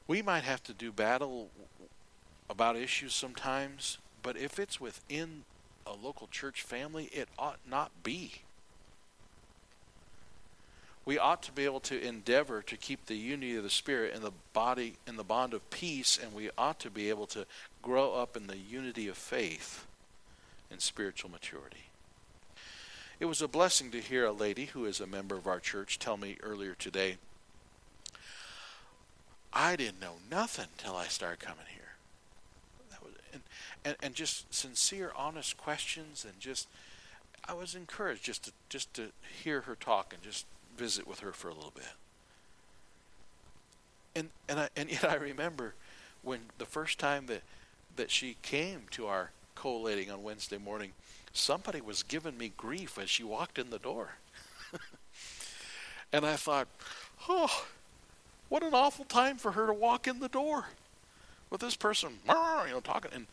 We 0.06 0.22
might 0.22 0.44
have 0.44 0.62
to 0.64 0.72
do 0.72 0.92
battle 0.92 1.50
about 2.48 2.76
issues 2.76 3.14
sometimes 3.14 3.98
but 4.24 4.38
if 4.38 4.58
it's 4.58 4.80
within 4.80 5.44
a 5.86 5.92
local 5.92 6.26
church 6.26 6.62
family, 6.62 7.04
it 7.12 7.28
ought 7.38 7.58
not 7.70 7.92
be. 8.02 8.40
We 11.04 11.18
ought 11.18 11.42
to 11.42 11.52
be 11.52 11.66
able 11.66 11.80
to 11.80 12.02
endeavor 12.02 12.62
to 12.62 12.76
keep 12.78 13.04
the 13.04 13.16
unity 13.16 13.54
of 13.56 13.62
the 13.62 13.70
Spirit 13.70 14.14
in 14.14 14.22
the 14.22 14.32
body 14.54 14.94
in 15.06 15.16
the 15.16 15.22
bond 15.22 15.52
of 15.52 15.68
peace, 15.68 16.18
and 16.20 16.32
we 16.32 16.50
ought 16.56 16.80
to 16.80 16.90
be 16.90 17.10
able 17.10 17.26
to 17.28 17.44
grow 17.82 18.14
up 18.14 18.34
in 18.34 18.46
the 18.46 18.56
unity 18.56 19.08
of 19.08 19.18
faith 19.18 19.86
and 20.70 20.80
spiritual 20.80 21.30
maturity. 21.30 21.90
It 23.20 23.26
was 23.26 23.40
a 23.40 23.48
blessing 23.48 23.90
to 23.92 24.00
hear 24.00 24.24
a 24.24 24.32
lady 24.32 24.66
who 24.66 24.84
is 24.84 25.00
a 25.00 25.06
member 25.06 25.36
of 25.36 25.46
our 25.46 25.60
church 25.60 25.98
tell 25.98 26.16
me 26.16 26.36
earlier 26.42 26.74
today, 26.74 27.16
I 29.52 29.76
didn't 29.76 30.00
know 30.00 30.14
nothing 30.30 30.66
till 30.76 30.96
I 30.96 31.04
started 31.04 31.38
coming 31.38 31.66
here 31.72 31.84
and, 33.84 33.96
and 34.02 34.14
just 34.14 34.52
sincere, 34.52 35.12
honest 35.14 35.56
questions, 35.56 36.24
and 36.24 36.40
just 36.40 36.68
I 37.46 37.52
was 37.52 37.74
encouraged 37.74 38.24
just 38.24 38.44
to 38.44 38.52
just 38.68 38.94
to 38.94 39.08
hear 39.42 39.62
her 39.62 39.74
talk 39.74 40.12
and 40.12 40.22
just 40.22 40.46
visit 40.76 41.06
with 41.06 41.20
her 41.20 41.32
for 41.32 41.48
a 41.48 41.54
little 41.54 41.72
bit. 41.74 41.84
And 44.16 44.30
and 44.48 44.60
I, 44.60 44.68
and 44.76 44.90
yet 44.90 45.04
I 45.04 45.16
remember 45.16 45.74
when 46.22 46.40
the 46.58 46.66
first 46.66 46.98
time 46.98 47.26
that 47.26 47.42
that 47.96 48.10
she 48.10 48.36
came 48.42 48.82
to 48.92 49.06
our 49.06 49.30
collating 49.54 50.10
on 50.10 50.22
Wednesday 50.22 50.58
morning, 50.58 50.92
somebody 51.34 51.80
was 51.80 52.02
giving 52.02 52.38
me 52.38 52.52
grief 52.56 52.98
as 52.98 53.10
she 53.10 53.22
walked 53.22 53.58
in 53.58 53.70
the 53.70 53.78
door. 53.78 54.16
and 56.12 56.24
I 56.24 56.36
thought, 56.36 56.68
oh, 57.28 57.64
what 58.48 58.62
an 58.62 58.72
awful 58.72 59.04
time 59.04 59.36
for 59.36 59.52
her 59.52 59.66
to 59.66 59.72
walk 59.72 60.06
in 60.06 60.20
the 60.20 60.28
door 60.28 60.66
with 61.50 61.60
this 61.60 61.76
person, 61.76 62.14
you 62.26 62.32
know, 62.32 62.80
talking 62.82 63.10
and 63.14 63.26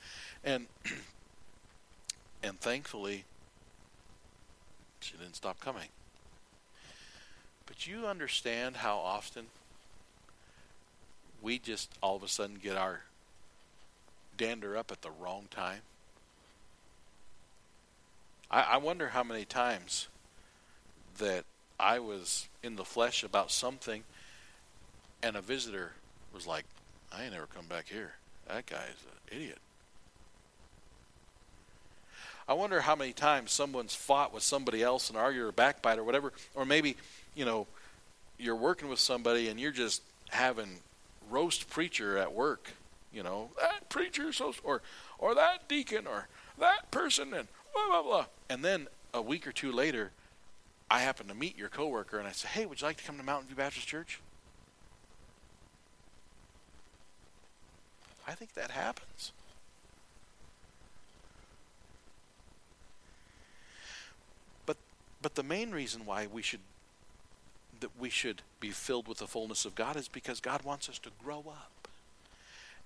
and 0.44 0.68
and 2.44 2.60
thankfully 2.60 3.24
she 5.00 5.16
didn't 5.18 5.36
stop 5.36 5.60
coming. 5.60 5.88
But 7.66 7.88
you 7.88 8.08
understand 8.08 8.78
how 8.78 8.98
often 8.98 9.46
we 11.42 11.58
just 11.58 11.92
all 12.02 12.16
of 12.16 12.24
a 12.24 12.28
sudden 12.28 12.60
get 12.62 12.78
our 12.78 13.02
dander 14.38 14.76
up 14.78 14.92
at 14.92 15.02
the 15.02 15.12
wrong 15.12 15.46
time. 15.52 15.82
I, 18.52 18.62
I 18.62 18.78
wonder 18.78 19.08
how 19.08 19.24
many 19.24 19.46
times 19.46 20.10
that 21.18 21.46
I 21.80 22.00
was 22.00 22.48
in 22.62 22.76
the 22.76 22.86
flesh 22.86 23.24
about 23.24 23.50
something 23.50 24.04
and 25.24 25.36
a 25.36 25.42
visitor 25.42 25.94
was 26.34 26.46
like, 26.46 26.66
I 27.12 27.24
ain't 27.24 27.34
ever 27.34 27.48
come 27.48 27.66
back 27.66 27.88
here. 27.88 28.14
That 28.48 28.66
guy's 28.66 28.80
an 28.80 29.36
idiot. 29.36 29.60
I 32.48 32.54
wonder 32.54 32.82
how 32.82 32.96
many 32.96 33.14
times 33.14 33.52
someone's 33.52 33.96
fought 33.96 34.34
with 34.34 34.44
somebody 34.44 34.84
else 34.84 35.10
and 35.10 35.18
argued 35.18 35.46
or 35.46 35.52
backbite 35.52 36.00
or 36.00 36.04
whatever, 36.04 36.34
or 36.54 36.66
maybe, 36.66 36.98
you 37.36 37.46
know, 37.46 37.68
you're 38.38 38.56
working 38.56 38.90
with 38.90 39.00
somebody 39.00 39.48
and 39.48 39.60
you're 39.60 39.72
just 39.72 40.02
having 40.30 40.80
roast 41.30 41.70
preacher 41.70 42.18
at 42.18 42.34
work, 42.34 42.72
you 43.14 43.24
know, 43.24 43.52
that 43.60 43.88
preacher 43.90 44.34
so 44.34 44.54
or 44.64 44.82
or 45.18 45.36
that 45.36 45.68
deacon 45.70 46.08
or 46.08 46.28
that 46.58 46.90
person 46.92 47.34
and 47.34 47.48
blah 47.74 47.88
blah 47.90 48.04
blah. 48.04 48.26
And 48.50 48.64
then 48.64 48.88
a 49.14 49.22
week 49.22 49.48
or 49.48 49.52
two 49.52 49.72
later, 49.72 50.12
I 50.90 51.02
happen 51.02 51.28
to 51.28 51.36
meet 51.36 51.58
your 51.58 51.70
coworker 51.70 52.20
and 52.20 52.28
I 52.28 52.32
say, 52.32 52.48
"Hey, 52.48 52.66
would 52.66 52.82
you 52.82 52.88
like 52.88 52.98
to 52.98 53.04
come 53.04 53.18
to 53.18 53.24
Mountain 53.24 53.48
View 53.48 53.56
Baptist 53.56 53.88
Church?" 53.88 54.20
I 58.28 58.34
think 58.34 58.54
that 58.54 58.72
happens. 58.72 59.32
But 64.66 64.78
but 65.22 65.36
the 65.36 65.44
main 65.44 65.72
reason 65.72 66.06
why 66.06 66.28
we 66.28 66.42
should 66.42 66.62
that 67.82 68.00
we 68.00 68.10
should 68.10 68.42
be 68.60 68.70
filled 68.70 69.08
with 69.08 69.18
the 69.18 69.28
fullness 69.28 69.66
of 69.66 69.76
God 69.76 69.96
is 69.96 70.08
because 70.08 70.40
God 70.40 70.64
wants 70.64 70.88
us 70.88 71.00
to 71.00 71.10
grow 71.24 71.40
up 71.40 71.88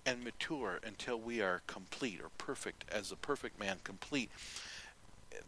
and 0.06 0.24
mature 0.24 0.80
until 0.84 1.20
we 1.20 1.42
are 1.42 1.62
complete 1.68 2.22
or 2.22 2.30
perfect 2.38 2.86
as 2.92 3.12
a 3.12 3.16
perfect 3.16 3.60
man 3.60 3.78
complete 3.84 4.30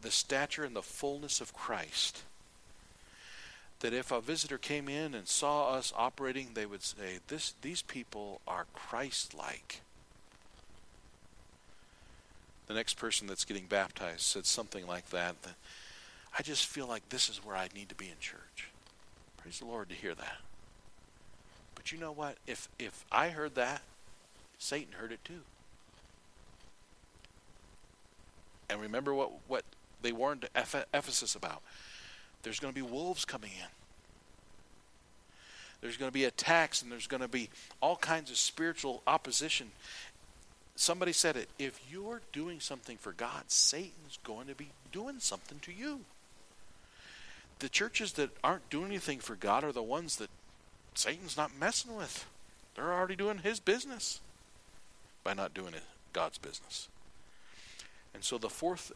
the 0.01 0.11
stature 0.11 0.63
and 0.63 0.75
the 0.75 0.81
fullness 0.81 1.41
of 1.41 1.53
Christ 1.53 2.23
that 3.79 3.93
if 3.93 4.11
a 4.11 4.21
visitor 4.21 4.57
came 4.57 4.89
in 4.89 5.13
and 5.13 5.27
saw 5.27 5.71
us 5.73 5.93
operating, 5.95 6.53
they 6.53 6.65
would 6.65 6.83
say, 6.83 7.19
"This, 7.27 7.53
these 7.61 7.81
people 7.81 8.41
are 8.47 8.65
Christ-like." 8.73 9.81
The 12.65 12.73
next 12.73 12.95
person 12.95 13.27
that's 13.27 13.45
getting 13.45 13.67
baptized 13.67 14.21
said 14.21 14.45
something 14.45 14.87
like 14.87 15.09
that. 15.11 15.35
I 16.37 16.41
just 16.41 16.65
feel 16.65 16.87
like 16.87 17.09
this 17.09 17.29
is 17.29 17.43
where 17.43 17.55
I 17.55 17.69
need 17.73 17.89
to 17.89 17.95
be 17.95 18.09
in 18.09 18.19
church. 18.19 18.69
Praise 19.37 19.59
the 19.59 19.65
Lord 19.65 19.89
to 19.89 19.95
hear 19.95 20.13
that. 20.13 20.37
But 21.75 21.91
you 21.91 21.97
know 21.97 22.11
what? 22.11 22.37
If 22.45 22.67
if 22.77 23.05
I 23.11 23.29
heard 23.29 23.55
that, 23.55 23.81
Satan 24.57 24.93
heard 24.93 25.11
it 25.11 25.23
too. 25.23 25.43
And 28.69 28.81
remember 28.81 29.13
what 29.13 29.31
what 29.47 29.63
they 30.01 30.11
warned 30.11 30.47
Ephesus 30.55 31.35
about 31.35 31.61
there's 32.43 32.59
going 32.59 32.73
to 32.73 32.75
be 32.75 32.87
wolves 32.87 33.25
coming 33.25 33.51
in. 33.51 33.67
There's 35.81 35.97
going 35.97 36.09
to 36.09 36.13
be 36.13 36.25
attacks 36.25 36.81
and 36.81 36.91
there's 36.91 37.07
going 37.07 37.21
to 37.21 37.27
be 37.27 37.49
all 37.81 37.97
kinds 37.97 38.31
of 38.31 38.37
spiritual 38.37 39.03
opposition. 39.05 39.71
Somebody 40.75 41.11
said 41.11 41.35
it 41.35 41.49
if 41.59 41.79
you're 41.91 42.21
doing 42.31 42.59
something 42.59 42.97
for 42.97 43.11
God, 43.11 43.43
Satan's 43.47 44.19
going 44.23 44.47
to 44.47 44.55
be 44.55 44.69
doing 44.91 45.19
something 45.19 45.59
to 45.59 45.71
you. 45.71 46.01
The 47.59 47.69
churches 47.69 48.13
that 48.13 48.29
aren't 48.43 48.69
doing 48.69 48.87
anything 48.87 49.19
for 49.19 49.35
God 49.35 49.63
are 49.63 49.71
the 49.71 49.83
ones 49.83 50.17
that 50.17 50.29
Satan's 50.93 51.37
not 51.37 51.51
messing 51.59 51.95
with. 51.95 52.25
They're 52.75 52.93
already 52.93 53.15
doing 53.15 53.39
his 53.39 53.59
business 53.59 54.19
by 55.23 55.33
not 55.33 55.53
doing 55.53 55.73
it, 55.73 55.83
God's 56.13 56.37
business. 56.37 56.87
And 58.13 58.23
so 58.23 58.37
the 58.37 58.49
fourth 58.49 58.91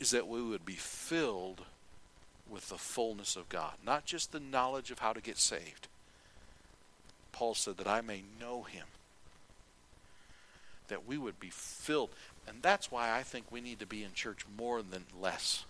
is 0.00 0.10
that 0.10 0.28
we 0.28 0.42
would 0.42 0.66
be 0.66 0.74
filled 0.74 1.62
with 2.50 2.68
the 2.68 2.78
fullness 2.78 3.36
of 3.36 3.48
God, 3.48 3.74
not 3.84 4.04
just 4.04 4.32
the 4.32 4.40
knowledge 4.40 4.90
of 4.90 4.98
how 4.98 5.12
to 5.12 5.20
get 5.20 5.38
saved. 5.38 5.88
Paul 7.32 7.54
said 7.54 7.78
that 7.78 7.88
I 7.88 8.00
may 8.00 8.22
know 8.40 8.62
him. 8.62 8.86
That 10.88 11.06
we 11.06 11.16
would 11.18 11.40
be 11.40 11.50
filled. 11.50 12.10
And 12.46 12.62
that's 12.62 12.90
why 12.90 13.16
I 13.16 13.22
think 13.22 13.46
we 13.50 13.60
need 13.60 13.80
to 13.80 13.86
be 13.86 14.04
in 14.04 14.12
church 14.12 14.44
more 14.58 14.82
than 14.82 15.04
less. 15.20 15.64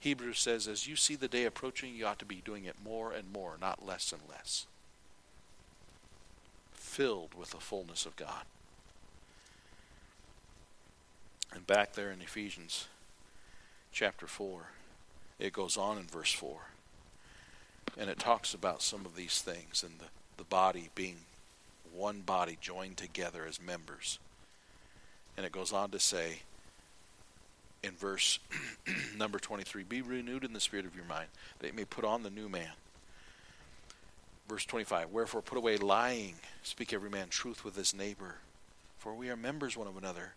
Hebrews 0.00 0.38
says, 0.38 0.68
as 0.68 0.86
you 0.86 0.96
see 0.96 1.16
the 1.16 1.28
day 1.28 1.44
approaching, 1.44 1.94
you 1.94 2.06
ought 2.06 2.20
to 2.20 2.24
be 2.24 2.42
doing 2.44 2.64
it 2.64 2.76
more 2.84 3.12
and 3.12 3.32
more, 3.32 3.56
not 3.60 3.84
less 3.84 4.12
and 4.12 4.22
less. 4.28 4.66
Filled 6.72 7.34
with 7.34 7.50
the 7.50 7.58
fullness 7.58 8.06
of 8.06 8.16
God. 8.16 8.44
And 11.52 11.66
back 11.66 11.94
there 11.94 12.10
in 12.10 12.20
Ephesians 12.20 12.86
chapter 13.92 14.26
4 14.26 14.68
it 15.38 15.52
goes 15.52 15.76
on 15.76 15.98
in 15.98 16.04
verse 16.04 16.32
4. 16.32 16.56
And 17.96 18.10
it 18.10 18.18
talks 18.18 18.54
about 18.54 18.82
some 18.82 19.06
of 19.06 19.16
these 19.16 19.40
things 19.40 19.82
and 19.82 19.98
the, 19.98 20.06
the 20.36 20.44
body 20.44 20.90
being 20.94 21.16
one 21.94 22.20
body 22.20 22.58
joined 22.60 22.96
together 22.96 23.44
as 23.48 23.60
members. 23.60 24.18
And 25.36 25.46
it 25.46 25.52
goes 25.52 25.72
on 25.72 25.90
to 25.90 26.00
say, 26.00 26.40
in 27.82 27.92
verse 27.92 28.40
number 29.16 29.38
23 29.38 29.84
Be 29.84 30.02
renewed 30.02 30.44
in 30.44 30.52
the 30.52 30.60
spirit 30.60 30.86
of 30.86 30.96
your 30.96 31.04
mind, 31.04 31.28
that 31.60 31.68
you 31.68 31.72
may 31.72 31.84
put 31.84 32.04
on 32.04 32.22
the 32.22 32.30
new 32.30 32.48
man. 32.48 32.70
Verse 34.48 34.64
25 34.64 35.10
Wherefore 35.10 35.42
put 35.42 35.58
away 35.58 35.76
lying, 35.76 36.34
speak 36.62 36.92
every 36.92 37.10
man 37.10 37.28
truth 37.28 37.64
with 37.64 37.76
his 37.76 37.94
neighbor, 37.94 38.36
for 38.98 39.14
we 39.14 39.30
are 39.30 39.36
members 39.36 39.76
one 39.76 39.86
of 39.86 39.96
another. 39.96 40.34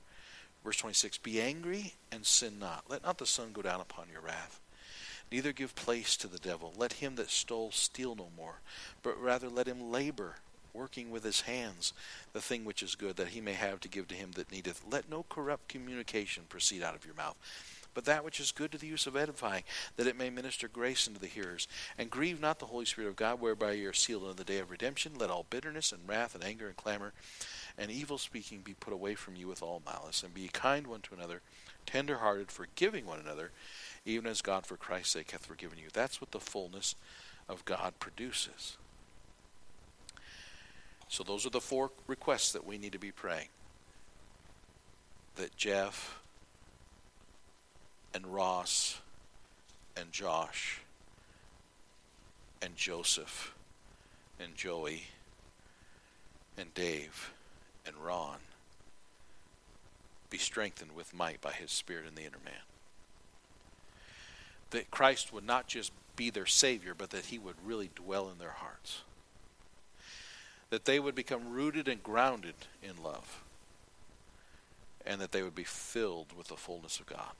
Verse 0.63 0.77
26 0.77 1.17
Be 1.19 1.41
angry 1.41 1.93
and 2.11 2.25
sin 2.25 2.59
not. 2.59 2.85
Let 2.87 3.03
not 3.03 3.17
the 3.17 3.25
sun 3.25 3.51
go 3.53 3.61
down 3.61 3.81
upon 3.81 4.05
your 4.11 4.21
wrath. 4.21 4.59
Neither 5.31 5.53
give 5.53 5.75
place 5.75 6.17
to 6.17 6.27
the 6.27 6.39
devil. 6.39 6.73
Let 6.77 6.93
him 6.93 7.15
that 7.15 7.29
stole 7.29 7.71
steal 7.71 8.15
no 8.15 8.27
more, 8.35 8.59
but 9.01 9.21
rather 9.21 9.47
let 9.47 9.67
him 9.67 9.91
labor, 9.91 10.35
working 10.73 11.09
with 11.09 11.23
his 11.23 11.41
hands 11.41 11.93
the 12.33 12.41
thing 12.41 12.65
which 12.65 12.83
is 12.83 12.95
good, 12.95 13.15
that 13.15 13.29
he 13.29 13.39
may 13.39 13.53
have 13.53 13.79
to 13.81 13.87
give 13.87 14.09
to 14.09 14.15
him 14.15 14.31
that 14.33 14.51
needeth. 14.51 14.81
Let 14.89 15.09
no 15.09 15.23
corrupt 15.29 15.69
communication 15.69 16.43
proceed 16.49 16.83
out 16.83 16.95
of 16.95 17.05
your 17.05 17.15
mouth, 17.15 17.37
but 17.93 18.03
that 18.05 18.25
which 18.25 18.41
is 18.41 18.51
good 18.51 18.73
to 18.73 18.77
the 18.77 18.87
use 18.87 19.07
of 19.07 19.15
edifying, 19.15 19.63
that 19.95 20.07
it 20.07 20.17
may 20.17 20.29
minister 20.29 20.67
grace 20.67 21.07
unto 21.07 21.19
the 21.19 21.27
hearers. 21.27 21.67
And 21.97 22.09
grieve 22.09 22.41
not 22.41 22.59
the 22.59 22.65
Holy 22.67 22.85
Spirit 22.85 23.07
of 23.07 23.15
God, 23.15 23.39
whereby 23.39 23.73
ye 23.73 23.85
are 23.85 23.93
sealed 23.93 24.23
unto 24.23 24.35
the 24.35 24.43
day 24.43 24.59
of 24.59 24.71
redemption. 24.71 25.13
Let 25.17 25.29
all 25.29 25.45
bitterness 25.49 25.93
and 25.93 26.07
wrath 26.07 26.35
and 26.35 26.43
anger 26.43 26.67
and 26.67 26.75
clamor 26.75 27.13
and 27.81 27.89
evil 27.89 28.19
speaking 28.19 28.61
be 28.63 28.75
put 28.75 28.93
away 28.93 29.15
from 29.15 29.35
you 29.35 29.47
with 29.47 29.63
all 29.63 29.81
malice, 29.83 30.21
and 30.21 30.35
be 30.35 30.47
kind 30.53 30.85
one 30.85 31.01
to 31.01 31.15
another, 31.15 31.41
tender 31.87 32.17
hearted, 32.17 32.51
forgiving 32.51 33.07
one 33.07 33.19
another, 33.19 33.49
even 34.05 34.27
as 34.27 34.43
God 34.43 34.67
for 34.67 34.77
Christ's 34.77 35.13
sake 35.13 35.31
hath 35.31 35.47
forgiven 35.47 35.79
you. 35.79 35.87
That's 35.91 36.21
what 36.21 36.29
the 36.29 36.39
fullness 36.39 36.93
of 37.49 37.65
God 37.65 37.93
produces. 37.99 38.77
So 41.09 41.23
those 41.23 41.43
are 41.47 41.49
the 41.49 41.59
four 41.59 41.89
requests 42.05 42.51
that 42.51 42.67
we 42.67 42.77
need 42.77 42.91
to 42.91 42.99
be 42.99 43.11
praying. 43.11 43.47
That 45.37 45.57
Jeff 45.57 46.19
and 48.13 48.27
Ross 48.27 49.01
and 49.97 50.11
Josh 50.11 50.81
and 52.61 52.75
Joseph 52.75 53.55
and 54.39 54.55
Joey 54.55 55.05
and 56.59 56.71
Dave 56.75 57.33
and 57.85 57.95
Ron 57.97 58.37
be 60.29 60.37
strengthened 60.37 60.95
with 60.95 61.13
might 61.13 61.41
by 61.41 61.51
his 61.51 61.71
Spirit 61.71 62.07
in 62.07 62.15
the 62.15 62.21
inner 62.21 62.39
man. 62.43 62.53
That 64.71 64.89
Christ 64.89 65.33
would 65.33 65.45
not 65.45 65.67
just 65.67 65.91
be 66.15 66.29
their 66.29 66.45
Savior, 66.45 66.93
but 66.97 67.09
that 67.11 67.25
he 67.25 67.37
would 67.37 67.55
really 67.65 67.89
dwell 67.93 68.29
in 68.29 68.39
their 68.39 68.55
hearts. 68.57 69.01
That 70.69 70.85
they 70.85 70.99
would 70.99 71.15
become 71.15 71.51
rooted 71.51 71.87
and 71.87 72.01
grounded 72.01 72.55
in 72.81 73.03
love. 73.03 73.43
And 75.05 75.19
that 75.19 75.33
they 75.33 75.43
would 75.43 75.55
be 75.55 75.65
filled 75.65 76.27
with 76.37 76.47
the 76.47 76.55
fullness 76.55 76.99
of 76.99 77.07
God. 77.07 77.33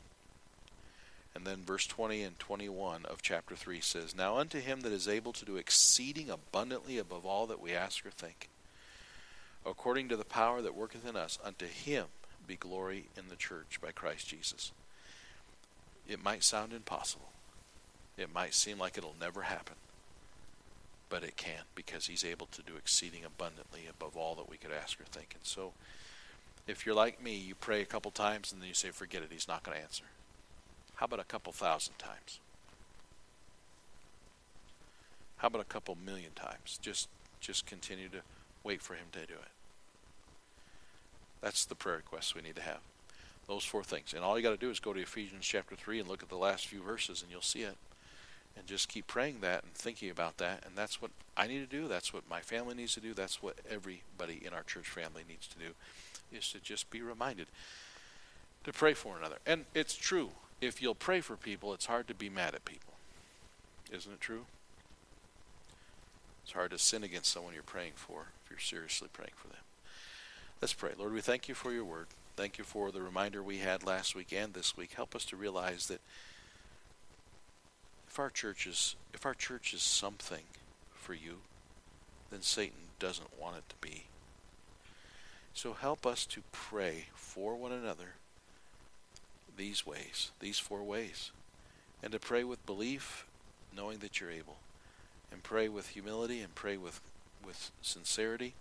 And 1.33 1.47
then 1.47 1.63
verse 1.63 1.87
20 1.87 2.23
and 2.23 2.37
21 2.39 3.05
of 3.05 3.21
chapter 3.21 3.55
3 3.55 3.79
says, 3.79 4.13
Now 4.13 4.37
unto 4.37 4.59
him 4.59 4.81
that 4.81 4.91
is 4.91 5.07
able 5.07 5.31
to 5.33 5.45
do 5.45 5.55
exceeding 5.55 6.29
abundantly 6.29 6.97
above 6.97 7.25
all 7.25 7.47
that 7.47 7.61
we 7.61 7.73
ask 7.73 8.05
or 8.05 8.11
think, 8.11 8.49
according 9.65 10.09
to 10.09 10.17
the 10.17 10.25
power 10.25 10.61
that 10.61 10.75
worketh 10.75 11.07
in 11.07 11.15
us, 11.15 11.37
unto 11.43 11.65
him 11.65 12.05
be 12.47 12.55
glory 12.55 13.05
in 13.17 13.29
the 13.29 13.35
church 13.35 13.79
by 13.81 13.91
Christ 13.91 14.27
Jesus. 14.27 14.71
It 16.07 16.23
might 16.23 16.43
sound 16.43 16.73
impossible. 16.73 17.31
It 18.17 18.33
might 18.33 18.53
seem 18.53 18.77
like 18.77 18.97
it'll 18.97 19.15
never 19.19 19.43
happen. 19.43 19.75
But 21.09 21.23
it 21.23 21.37
can 21.37 21.63
because 21.75 22.07
he's 22.07 22.25
able 22.25 22.47
to 22.47 22.61
do 22.61 22.75
exceeding 22.75 23.23
abundantly 23.23 23.81
above 23.89 24.17
all 24.17 24.35
that 24.35 24.49
we 24.49 24.57
could 24.57 24.71
ask 24.71 24.99
or 24.99 25.05
think. 25.05 25.33
And 25.35 25.45
so 25.45 25.73
if 26.67 26.85
you're 26.85 26.95
like 26.95 27.21
me, 27.21 27.35
you 27.37 27.55
pray 27.55 27.81
a 27.81 27.85
couple 27.85 28.11
times 28.11 28.51
and 28.51 28.61
then 28.61 28.67
you 28.67 28.73
say, 28.73 28.89
forget 28.89 29.21
it, 29.23 29.29
he's 29.31 29.47
not 29.47 29.63
going 29.63 29.77
to 29.77 29.83
answer. 29.83 30.05
How 30.95 31.05
about 31.05 31.19
a 31.19 31.25
couple 31.25 31.51
thousand 31.51 31.97
times? 31.97 32.39
How 35.37 35.47
about 35.47 35.61
a 35.61 35.65
couple 35.65 35.97
million 36.05 36.31
times? 36.35 36.77
Just 36.81 37.09
just 37.39 37.65
continue 37.65 38.07
to 38.09 38.21
wait 38.63 38.81
for 38.81 38.93
him 38.95 39.07
to 39.11 39.19
do 39.19 39.33
it. 39.33 39.51
That's 41.41 41.65
the 41.65 41.75
prayer 41.75 41.97
requests 41.97 42.35
we 42.35 42.41
need 42.41 42.55
to 42.55 42.61
have. 42.61 42.79
Those 43.47 43.63
four 43.63 43.83
things. 43.83 44.13
And 44.13 44.23
all 44.23 44.37
you 44.37 44.43
got 44.43 44.51
to 44.51 44.57
do 44.57 44.69
is 44.69 44.79
go 44.79 44.93
to 44.93 45.01
Ephesians 45.01 45.45
chapter 45.45 45.75
3 45.75 45.99
and 45.99 46.07
look 46.07 46.21
at 46.23 46.29
the 46.29 46.37
last 46.37 46.67
few 46.67 46.81
verses, 46.81 47.21
and 47.21 47.31
you'll 47.31 47.41
see 47.41 47.61
it. 47.61 47.75
And 48.55 48.67
just 48.67 48.89
keep 48.89 49.07
praying 49.07 49.37
that 49.41 49.63
and 49.63 49.73
thinking 49.73 50.09
about 50.09 50.37
that. 50.37 50.63
And 50.65 50.75
that's 50.75 51.01
what 51.01 51.11
I 51.35 51.47
need 51.47 51.67
to 51.67 51.77
do. 51.77 51.87
That's 51.87 52.13
what 52.13 52.29
my 52.29 52.41
family 52.41 52.75
needs 52.75 52.93
to 52.95 52.99
do. 52.99 53.13
That's 53.13 53.41
what 53.41 53.55
everybody 53.69 54.41
in 54.45 54.53
our 54.53 54.63
church 54.63 54.87
family 54.87 55.23
needs 55.27 55.47
to 55.47 55.57
do, 55.57 55.71
is 56.31 56.51
to 56.51 56.59
just 56.59 56.89
be 56.91 57.01
reminded 57.01 57.47
to 58.63 58.71
pray 58.71 58.93
for 58.93 59.17
another. 59.17 59.37
And 59.45 59.65
it's 59.73 59.95
true. 59.95 60.31
If 60.59 60.81
you'll 60.81 60.95
pray 60.95 61.21
for 61.21 61.35
people, 61.35 61.73
it's 61.73 61.87
hard 61.87 62.07
to 62.09 62.13
be 62.13 62.29
mad 62.29 62.53
at 62.53 62.65
people. 62.65 62.93
Isn't 63.91 64.13
it 64.13 64.21
true? 64.21 64.45
It's 66.43 66.53
hard 66.53 66.71
to 66.71 66.77
sin 66.77 67.03
against 67.03 67.31
someone 67.31 67.53
you're 67.53 67.63
praying 67.63 67.93
for 67.95 68.27
if 68.43 68.49
you're 68.49 68.59
seriously 68.59 69.09
praying 69.11 69.33
for 69.35 69.47
them. 69.47 69.57
Let's 70.61 70.73
pray. 70.73 70.91
Lord, 70.97 71.13
we 71.13 71.21
thank 71.21 71.47
you 71.47 71.55
for 71.55 71.71
your 71.71 71.85
word. 71.85 72.07
Thank 72.35 72.57
you 72.57 72.63
for 72.63 72.91
the 72.91 73.01
reminder 73.01 73.41
we 73.41 73.57
had 73.57 73.83
last 73.83 74.15
week 74.15 74.33
and 74.33 74.53
this 74.53 74.77
week. 74.77 74.93
Help 74.93 75.15
us 75.15 75.25
to 75.25 75.35
realize 75.35 75.87
that 75.87 76.01
if 78.07 78.19
our 78.19 78.29
church 78.29 78.67
is 78.67 78.95
if 79.13 79.25
our 79.25 79.33
church 79.33 79.73
is 79.73 79.81
something 79.81 80.43
for 80.93 81.13
you, 81.13 81.37
then 82.29 82.41
Satan 82.41 82.89
doesn't 82.99 83.39
want 83.39 83.57
it 83.57 83.63
to 83.69 83.75
be. 83.81 84.05
So 85.53 85.73
help 85.73 86.05
us 86.05 86.25
to 86.27 86.41
pray 86.51 87.05
for 87.13 87.55
one 87.55 87.71
another 87.71 88.15
these 89.57 89.85
ways, 89.85 90.31
these 90.39 90.59
four 90.59 90.83
ways, 90.83 91.31
and 92.01 92.11
to 92.11 92.19
pray 92.19 92.43
with 92.43 92.65
belief, 92.65 93.25
knowing 93.75 93.99
that 93.99 94.19
you're 94.19 94.31
able 94.31 94.57
and 95.31 95.43
pray 95.43 95.69
with 95.69 95.89
humility 95.89 96.41
and 96.41 96.53
pray 96.55 96.77
with, 96.77 96.99
with 97.45 97.71
sincerity, 97.81 98.53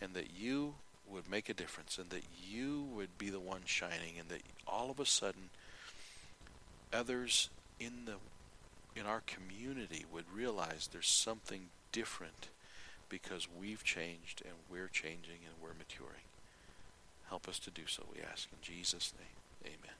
and 0.00 0.14
that 0.14 0.28
you 0.36 0.74
would 1.08 1.30
make 1.30 1.48
a 1.48 1.54
difference, 1.54 1.98
and 1.98 2.10
that 2.10 2.24
you 2.46 2.86
would 2.94 3.18
be 3.18 3.30
the 3.30 3.40
one 3.40 3.62
shining, 3.64 4.18
and 4.18 4.28
that 4.28 4.42
all 4.66 4.90
of 4.90 5.00
a 5.00 5.06
sudden 5.06 5.50
others 6.92 7.50
in 7.80 8.04
the 8.06 8.14
in 8.96 9.06
our 9.06 9.22
community 9.26 10.04
would 10.12 10.24
realize 10.32 10.88
there's 10.92 11.08
something 11.08 11.66
different 11.90 12.48
because 13.08 13.48
we've 13.60 13.82
changed 13.82 14.42
and 14.44 14.54
we're 14.70 14.88
changing 14.88 15.40
and 15.44 15.54
we're 15.60 15.74
maturing. 15.76 16.22
Help 17.28 17.48
us 17.48 17.58
to 17.58 17.70
do 17.70 17.82
so, 17.86 18.04
we 18.14 18.20
ask 18.22 18.48
in 18.52 18.58
Jesus' 18.62 19.12
name. 19.18 19.72
Amen. 19.74 19.96